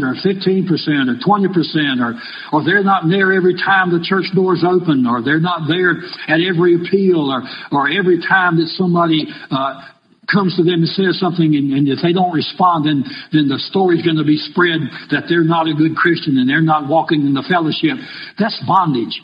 [0.06, 0.70] or 15%
[1.10, 2.14] or 20% or,
[2.52, 5.98] or they're not there every time the church doors open or they're not there
[6.30, 7.42] at every appeal or,
[7.74, 9.82] or every time that somebody, uh,
[10.30, 13.02] comes to them and says something and, and if they don't respond then,
[13.34, 14.80] then the story's going to be spread
[15.10, 17.98] that they're not a good Christian and they're not walking in the fellowship.
[18.38, 19.20] That's bondage.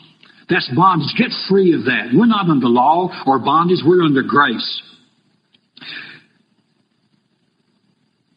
[0.49, 1.13] That's bondage.
[1.17, 2.09] Get free of that.
[2.13, 3.79] We're not under law or bondage.
[3.85, 4.81] We're under grace.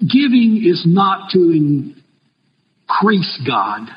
[0.01, 3.89] Giving is not to increase God.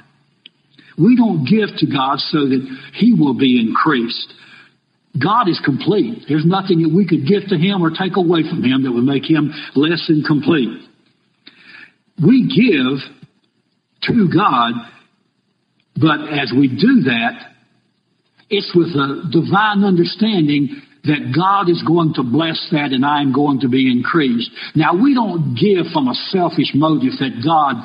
[0.97, 4.34] We don't give to God so that He will be increased.
[5.22, 6.24] God is complete.
[6.30, 9.03] There's nothing that we could give to Him or take away from Him that would
[9.03, 10.70] make Him less than complete.
[12.24, 12.99] We give
[14.03, 14.74] to God,
[15.95, 17.55] but as we do that,
[18.50, 23.34] it's with a divine understanding that God is going to bless that and I am
[23.34, 24.50] going to be increased.
[24.76, 27.76] Now we don't give from a selfish motive that God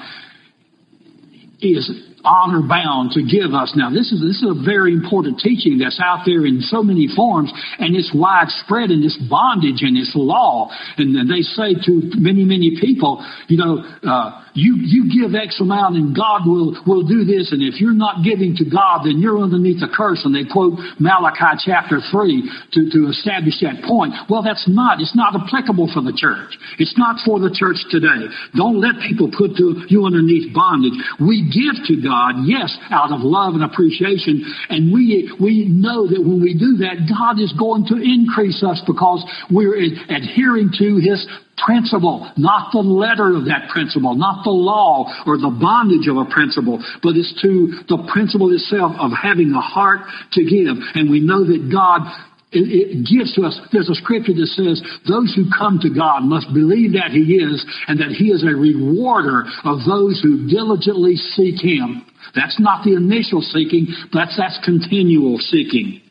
[1.60, 1.90] is
[2.24, 3.72] honor bound to give us.
[3.76, 7.08] Now, this is, this is a very important teaching that's out there in so many
[7.14, 10.70] forms, and it's widespread in this bondage and this law.
[10.96, 15.96] And they say to many, many people, you know, uh, you, you give X amount
[15.96, 19.38] and God will, will do this, and if you're not giving to God, then you're
[19.38, 20.22] underneath a curse.
[20.24, 24.14] And they quote Malachi chapter 3 to, to establish that point.
[24.28, 26.58] Well, that's not, it's not applicable for the church.
[26.78, 28.26] It's not for the church today.
[28.54, 30.98] Don't let people put to, you underneath bondage.
[31.20, 32.09] We give to God,
[32.44, 37.08] yes, out of love and appreciation, and we, we know that when we do that,
[37.08, 39.76] God is going to increase us because we're
[40.08, 41.26] adhering to His
[41.64, 46.24] principle, not the letter of that principle, not the law or the bondage of a
[46.24, 50.00] principle, but it's to the principle itself of having a heart
[50.32, 50.76] to give.
[50.94, 52.08] And we know that God
[52.52, 56.26] it, it, gives to us, there's a scripture that says, those who come to God
[56.26, 61.14] must believe that He is and that He is a rewarder of those who diligently
[61.14, 62.04] seek Him.
[62.34, 66.02] That's not the initial seeking, that's, that's continual seeking.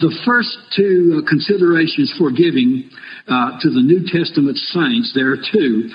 [0.00, 2.88] The first two uh, considerations for giving
[3.28, 5.90] uh, to the New Testament saints, there are two.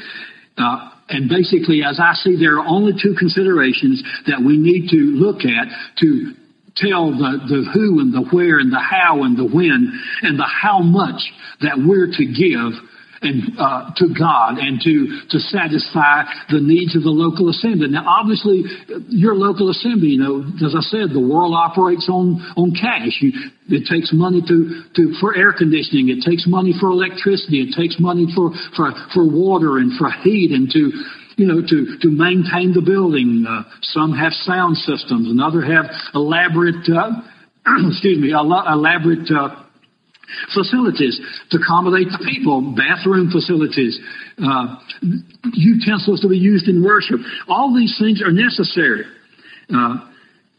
[0.58, 4.98] Uh, and basically, as I see, there are only two considerations that we need to
[4.98, 5.74] look at
[6.06, 6.34] to
[6.76, 10.48] tell the, the who and the where and the how and the when and the
[10.48, 11.22] how much
[11.62, 12.74] that we're to give
[13.22, 14.94] and uh, to God and to
[15.32, 17.88] to satisfy the needs of the local assembly.
[17.88, 18.64] Now, obviously,
[19.08, 23.18] your local assembly, you know, as I said, the world operates on on cash.
[23.22, 23.32] You,
[23.68, 26.10] it takes money to, to for air conditioning.
[26.10, 27.66] It takes money for electricity.
[27.66, 30.92] It takes money for for for water and for heat and to
[31.38, 33.46] you know, to, to maintain the building.
[33.48, 37.22] Uh, some have sound systems and others have elaborate, uh,
[37.90, 39.64] excuse me, elaborate, uh,
[40.54, 41.20] facilities
[41.52, 44.00] to accommodate the people, bathroom facilities,
[44.42, 44.76] uh,
[45.54, 47.20] utensils to be used in worship.
[47.48, 49.06] All these things are necessary.
[49.70, 50.12] Uh,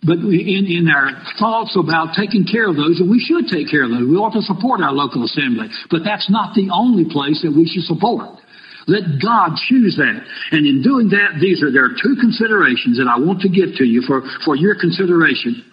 [0.05, 3.85] but in, in our thoughts about taking care of those, and we should take care
[3.85, 5.66] of those, we ought to support our local assembly.
[5.91, 8.39] But that's not the only place that we should support.
[8.87, 10.20] Let God choose that.
[10.53, 13.74] And in doing that, these are, there are two considerations that I want to give
[13.78, 15.64] to you for, for your consideration.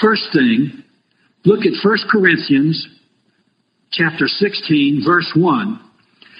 [0.00, 0.82] First thing,
[1.44, 2.86] Look at 1 Corinthians
[3.90, 5.90] chapter 16 verse 1.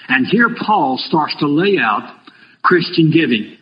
[0.08, 2.18] And here Paul starts to lay out
[2.62, 3.56] Christian giving.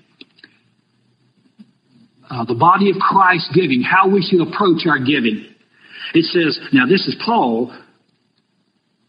[2.29, 5.47] Uh, the body of Christ giving, how we should approach our giving.
[6.15, 7.75] It says, now this is Paul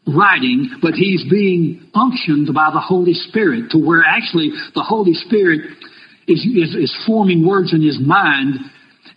[0.08, 5.62] writing, but he's being unctioned by the Holy Spirit to where actually the Holy Spirit
[6.28, 8.56] is, is, is forming words in his mind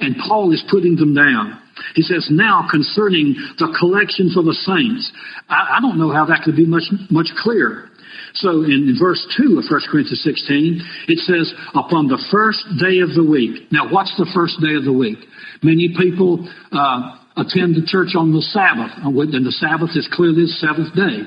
[0.00, 1.60] and Paul is putting them down.
[1.94, 5.10] He says, now concerning the collection for the saints.
[5.48, 7.90] I, I don't know how that could be much, much clearer.
[8.34, 13.14] So in, verse 2 of 1 Corinthians 16, it says, upon the first day of
[13.14, 13.70] the week.
[13.70, 15.18] Now what's the first day of the week?
[15.62, 20.56] Many people, uh, attend the church on the Sabbath, and the Sabbath is clearly the
[20.58, 21.26] seventh day.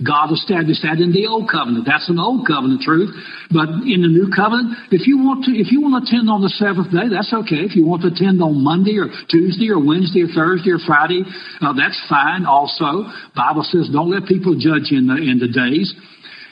[0.00, 1.84] God established that in the old covenant.
[1.84, 3.12] That's an old covenant truth.
[3.52, 6.40] But in the new covenant, if you want to, if you want to attend on
[6.40, 7.68] the seventh day, that's okay.
[7.68, 11.20] If you want to attend on Monday or Tuesday or Wednesday or Thursday or Friday,
[11.60, 12.48] uh, that's fine.
[12.48, 15.92] Also, Bible says don't let people judge in the in the days.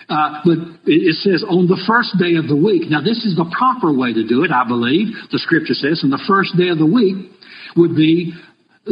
[0.08, 0.56] Uh, but
[0.88, 2.88] it says on the first day of the week.
[2.88, 5.12] Now, this is the proper way to do it, I believe.
[5.32, 7.28] The scripture says, and the first day of the week
[7.76, 8.32] would be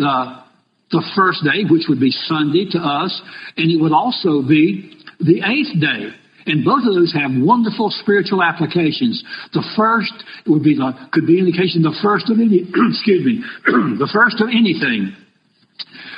[0.03, 0.42] uh,
[0.90, 3.12] the first day, which would be Sunday to us,
[3.57, 6.14] and it would also be the eighth day.
[6.47, 9.18] And both of those have wonderful spiritual applications.
[9.53, 10.14] The first
[10.47, 13.42] would be the, could be indication the first of any, excuse me,
[13.99, 15.11] the first of anything.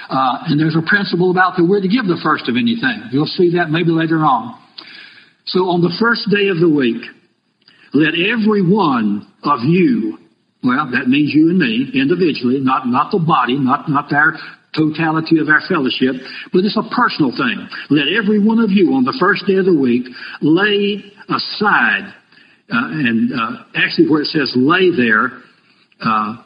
[0.09, 3.09] Uh, and there's a principle about the we're to give the first of anything.
[3.11, 4.61] You'll see that maybe later on.
[5.47, 7.01] So on the first day of the week,
[7.95, 10.19] let every one of you,
[10.63, 14.35] well, that means you and me individually, not, not the body, not, not our
[14.75, 16.17] totality of our fellowship,
[16.53, 17.69] but it's a personal thing.
[17.91, 20.07] Let every one of you on the first day of the week
[20.43, 22.13] lay aside,
[22.71, 25.43] uh, and uh, actually where it says lay there,
[26.01, 26.43] uh,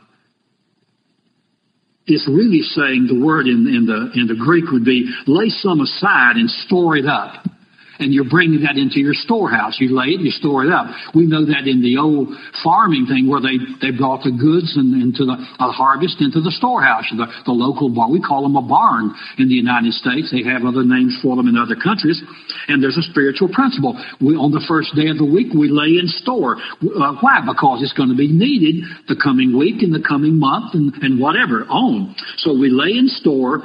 [2.06, 5.80] it's really saying the word in, in the in the Greek would be lay some
[5.80, 7.46] aside and store it up
[7.98, 9.76] and you're bringing that into your storehouse.
[9.78, 10.86] You lay it, you store it up.
[11.14, 12.28] We know that in the old
[12.64, 17.04] farming thing where they, they brought the goods and, into the harvest into the storehouse,
[17.10, 18.12] the, the local barn.
[18.12, 20.30] We call them a barn in the United States.
[20.30, 22.22] They have other names for them in other countries.
[22.68, 23.98] And there's a spiritual principle.
[24.20, 26.56] We, on the first day of the week, we lay in store.
[26.56, 27.40] Uh, why?
[27.44, 31.20] Because it's going to be needed the coming week and the coming month and, and
[31.20, 32.14] whatever on.
[32.38, 33.62] So we lay in store,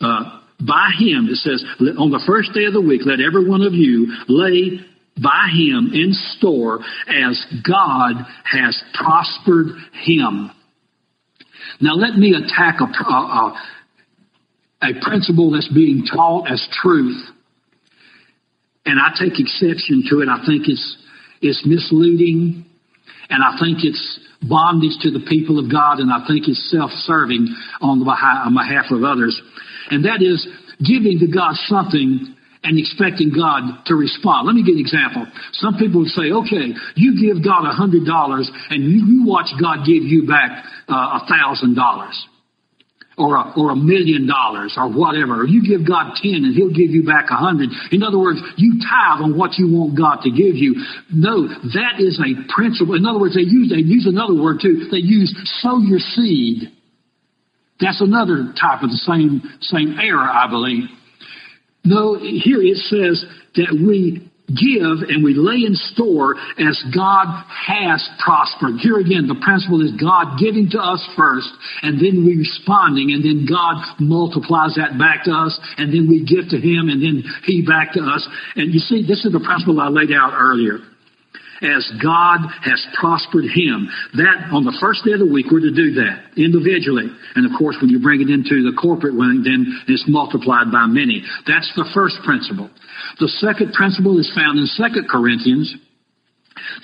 [0.00, 1.64] uh, by him, it says,
[1.98, 4.80] on the first day of the week, let every one of you lay
[5.22, 9.68] by him in store as God has prospered
[10.04, 10.50] him.
[11.80, 13.54] Now let me attack a, a,
[14.82, 17.22] a principle that's being taught as truth.
[18.86, 20.28] And I take exception to it.
[20.28, 20.96] I think it's,
[21.42, 22.66] it's misleading.
[23.30, 26.00] And I think it's bondage to the people of God.
[26.00, 27.46] And I think it's self-serving
[27.80, 29.40] on, on behalf of others
[29.90, 30.46] and that is
[30.78, 34.46] giving to God something and expecting God to respond.
[34.46, 35.26] Let me give an example.
[35.52, 39.84] Some people would say, okay, you give God a hundred dollars and you, watch God
[39.84, 42.26] give you back uh, a thousand dollars
[43.20, 45.44] or a, or a million dollars or whatever.
[45.44, 47.68] You give God ten and he'll give you back a hundred.
[47.92, 50.80] In other words, you tithe on what you want God to give you.
[51.12, 51.46] No,
[51.76, 52.96] that is a principle.
[52.96, 54.88] In other words, they use, they use another word too.
[54.90, 55.28] They use
[55.60, 56.72] sow your seed.
[57.78, 60.88] That's another type of the same, same error, I believe.
[61.84, 63.24] No, here it says
[63.56, 68.78] that we give and we lay in store as God has prospered.
[68.80, 71.50] Here again, the principle is God giving to us first
[71.82, 76.24] and then we responding and then God multiplies that back to us and then we
[76.24, 78.26] give to Him and then He back to us.
[78.56, 80.80] And you see, this is the principle I laid out earlier
[81.62, 83.88] as God has prospered him.
[84.16, 87.08] That, on the first day of the week, we're to do that individually.
[87.36, 90.86] And of course, when you bring it into the corporate one, then it's multiplied by
[90.86, 91.22] many.
[91.46, 92.70] That's the first principle.
[93.20, 95.74] The second principle is found in 2 Corinthians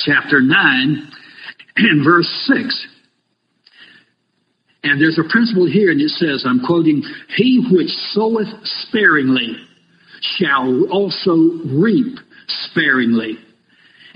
[0.05, 1.13] chapter 9
[1.77, 2.87] and verse 6.
[4.83, 7.03] And there's a principle here, and it says, I'm quoting,
[7.37, 8.47] He which soweth
[8.87, 9.57] sparingly
[10.39, 13.39] shall also reap sparingly.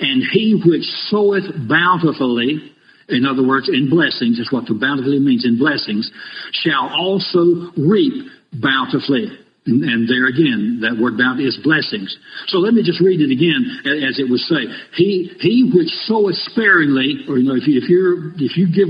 [0.01, 2.73] And he which soweth bountifully,
[3.09, 6.11] in other words, in blessings, is what the bountifully means, in blessings,
[6.53, 9.29] shall also reap bountifully.
[9.67, 12.17] And, and, there again, that word bounty is blessings.
[12.49, 13.61] So let me just read it again,
[14.09, 14.65] as it would say.
[14.97, 18.89] He, he which soweth sparingly, or you know, if you, if you if you give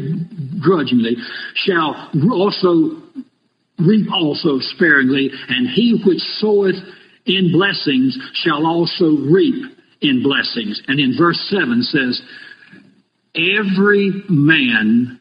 [0.62, 1.16] grudgingly,
[1.66, 3.02] shall also
[3.82, 6.76] reap also sparingly, and he which soweth
[7.26, 10.82] in blessings shall also reap in blessings.
[10.88, 12.22] And in verse 7 says,
[13.34, 15.20] every man,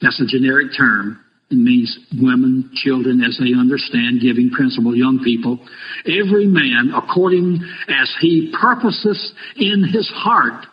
[0.00, 5.60] that's a generic term, it means women, children, as they understand giving principle, young people.
[6.04, 10.66] Every man, according as he purposes in his heart,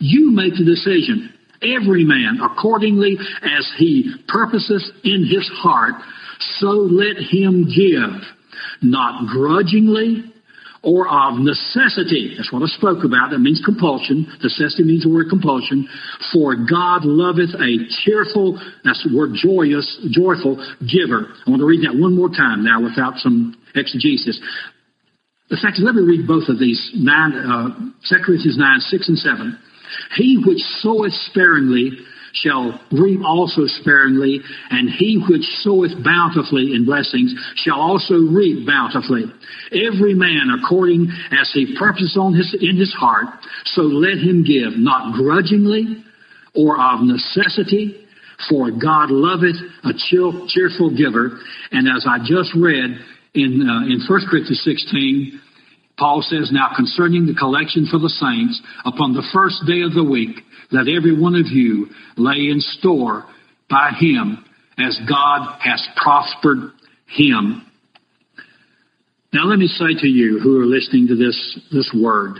[0.00, 1.32] you make the decision.
[1.62, 5.94] Every man, accordingly as he purposes in his heart,
[6.58, 8.20] so let him give,
[8.82, 10.24] not grudgingly
[10.82, 12.34] or of necessity.
[12.36, 13.30] That's what I spoke about.
[13.30, 14.26] That means compulsion.
[14.42, 15.88] Necessity means the word compulsion.
[16.32, 17.70] For God loveth a
[18.04, 20.56] cheerful, that's the word joyous, joyful
[20.86, 21.34] giver.
[21.46, 24.38] I want to read that one more time now without some exegesis.
[25.50, 27.72] The fact is, let me read both of these, nine, uh,
[28.06, 29.58] 2 Corinthians 9, 6 and 7.
[30.16, 31.92] He which soweth sparingly
[32.32, 39.24] shall reap also sparingly, and he which soweth bountifully in blessings shall also reap bountifully.
[39.72, 43.26] Every man according as he purposes on his, in his heart,
[43.64, 46.04] so let him give, not grudgingly
[46.54, 48.04] or of necessity,
[48.48, 51.38] for God loveth a cheerful giver.
[51.72, 52.98] And as I just read
[53.34, 55.40] in, uh, in 1 Corinthians 16,
[55.98, 60.04] Paul says, Now concerning the collection for the saints, upon the first day of the
[60.04, 60.36] week,
[60.70, 63.24] let every one of you lay in store
[63.68, 64.44] by him
[64.78, 66.70] as God has prospered
[67.06, 67.66] him.
[69.32, 72.38] Now let me say to you who are listening to this, this word,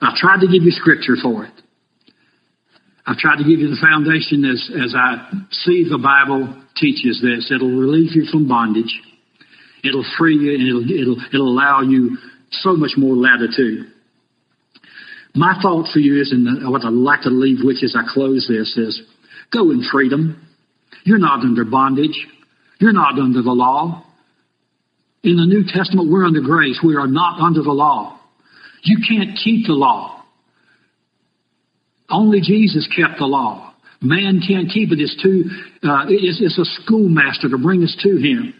[0.00, 1.52] I've tried to give you scripture for it.
[3.06, 7.50] I've tried to give you the foundation as, as I see the Bible teaches this.
[7.54, 9.00] It'll relieve you from bondage.
[9.84, 12.16] It'll free you and it'll, it'll, it'll allow you
[12.50, 13.86] so much more latitude.
[15.34, 18.46] My thought for you is, and what I'd like to leave with as I close
[18.48, 19.02] this is,
[19.52, 20.46] go in freedom.
[21.04, 22.26] You're not under bondage.
[22.78, 24.04] You're not under the law.
[25.24, 26.80] In the New Testament, we're under grace.
[26.84, 28.20] We are not under the law.
[28.82, 30.22] You can't keep the law.
[32.10, 33.72] Only Jesus kept the law.
[34.00, 35.00] Man can't keep it.
[35.00, 35.44] It's too,
[35.82, 38.54] uh, it's, it's a schoolmaster to bring us to Him.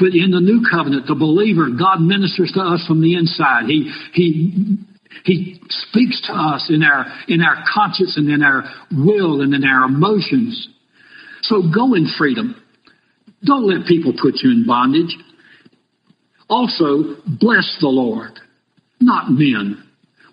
[0.00, 3.66] But in the new covenant, the believer, God ministers to us from the inside.
[3.66, 4.78] He, he,
[5.24, 9.62] he speaks to us in our, in our conscience and in our will and in
[9.62, 10.68] our emotions.
[11.42, 12.56] So go in freedom.
[13.44, 15.14] Don't let people put you in bondage.
[16.48, 18.40] Also, bless the Lord,
[19.00, 19.84] not men.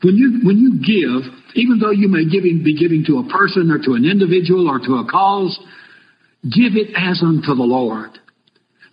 [0.02, 3.70] When you, when you give, even though you may giving, be giving to a person
[3.70, 5.60] or to an individual or to a cause,
[6.44, 8.12] give it as unto the Lord,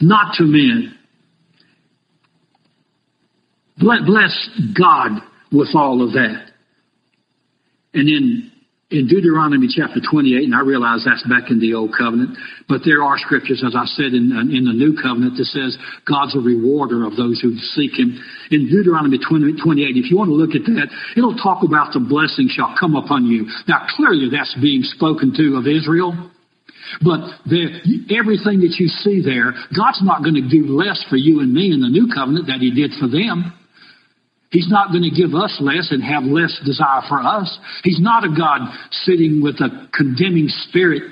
[0.00, 0.98] not to men.
[3.76, 5.20] Bless God
[5.52, 6.50] with all of that.
[7.94, 8.52] And then
[8.90, 12.38] in Deuteronomy chapter 28, and I realize that's back in the Old Covenant,
[12.68, 16.36] but there are scriptures, as I said in, in the New Covenant, that says God's
[16.36, 18.14] a rewarder of those who seek Him.
[18.50, 22.00] In Deuteronomy 20, 28, if you want to look at that, it'll talk about the
[22.00, 23.50] blessing shall come upon you.
[23.66, 26.30] Now clearly that's being spoken to of Israel.
[27.02, 27.20] But
[28.10, 31.72] everything that you see there, God's not going to do less for you and me
[31.72, 33.52] in the new covenant that He did for them.
[34.50, 37.58] He's not going to give us less and have less desire for us.
[37.82, 38.60] He's not a God
[39.02, 41.02] sitting with a condemning spirit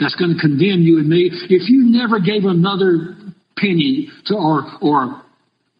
[0.00, 1.30] that's going to condemn you and me.
[1.48, 3.16] If you never gave another
[3.56, 5.22] penny to or, or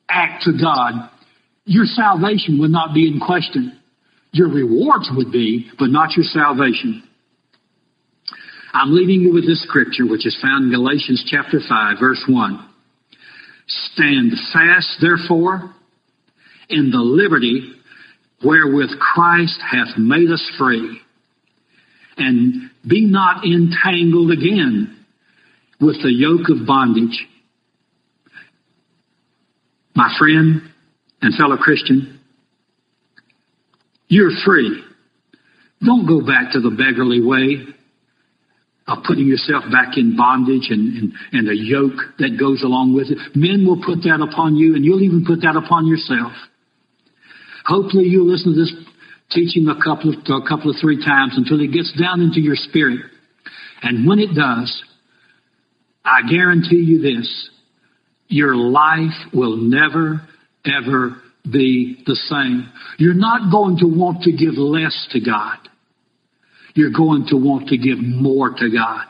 [0.08, 1.10] act to God,
[1.64, 3.80] your salvation would not be in question.
[4.32, 7.02] Your rewards would be, but not your salvation.
[8.72, 12.68] I'm leaving you with this scripture, which is found in Galatians chapter 5, verse 1.
[13.66, 15.74] Stand fast, therefore,
[16.68, 17.74] in the liberty
[18.44, 21.00] wherewith Christ hath made us free.
[22.16, 25.04] And be not entangled again
[25.80, 27.26] with the yoke of bondage.
[29.94, 30.62] My friend
[31.22, 32.20] and fellow Christian,
[34.08, 34.82] you're free.
[35.84, 37.74] Don't go back to the beggarly way
[39.06, 43.18] putting yourself back in bondage and, and, and a yoke that goes along with it.
[43.34, 46.32] Men will put that upon you and you'll even put that upon yourself.
[47.64, 48.72] Hopefully you'll listen to this
[49.30, 52.56] teaching a couple of, a couple of three times until it gets down into your
[52.56, 53.00] spirit.
[53.82, 54.82] And when it does,
[56.04, 57.50] I guarantee you this,
[58.28, 60.20] your life will never,
[60.64, 62.70] ever be the same.
[62.98, 65.58] You're not going to want to give less to God.
[66.74, 69.06] You're going to want to give more to God.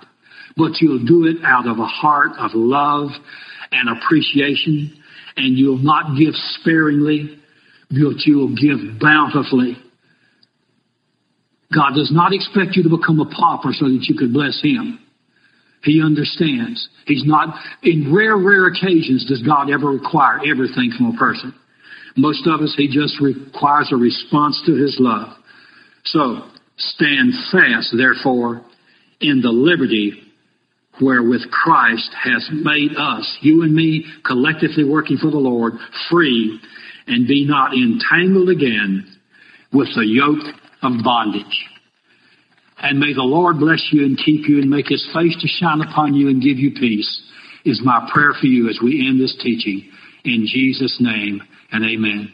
[0.57, 3.11] But you'll do it out of a heart of love
[3.73, 5.01] and appreciation,
[5.37, 7.41] and you'll not give sparingly
[7.91, 9.77] but you will give bountifully.
[11.75, 15.01] God does not expect you to become a pauper so that you could bless Him.
[15.83, 16.89] He understands.
[17.07, 21.55] He's not, in rare, rare occasions does God ever require everything from a person.
[22.17, 25.37] Most of us, He just requires a response to His love.
[26.05, 26.43] So,
[26.81, 28.62] stand fast, therefore,
[29.20, 30.31] in the liberty
[31.01, 35.74] wherewith Christ has made us, you and me, collectively working for the Lord,
[36.11, 36.61] free
[37.07, 39.07] and be not entangled again
[39.72, 41.66] with the yoke of bondage.
[42.83, 45.81] And may the Lord bless you and keep you and make his face to shine
[45.81, 47.22] upon you and give you peace
[47.64, 49.91] is my prayer for you as we end this teaching.
[50.24, 52.33] In Jesus' name and amen.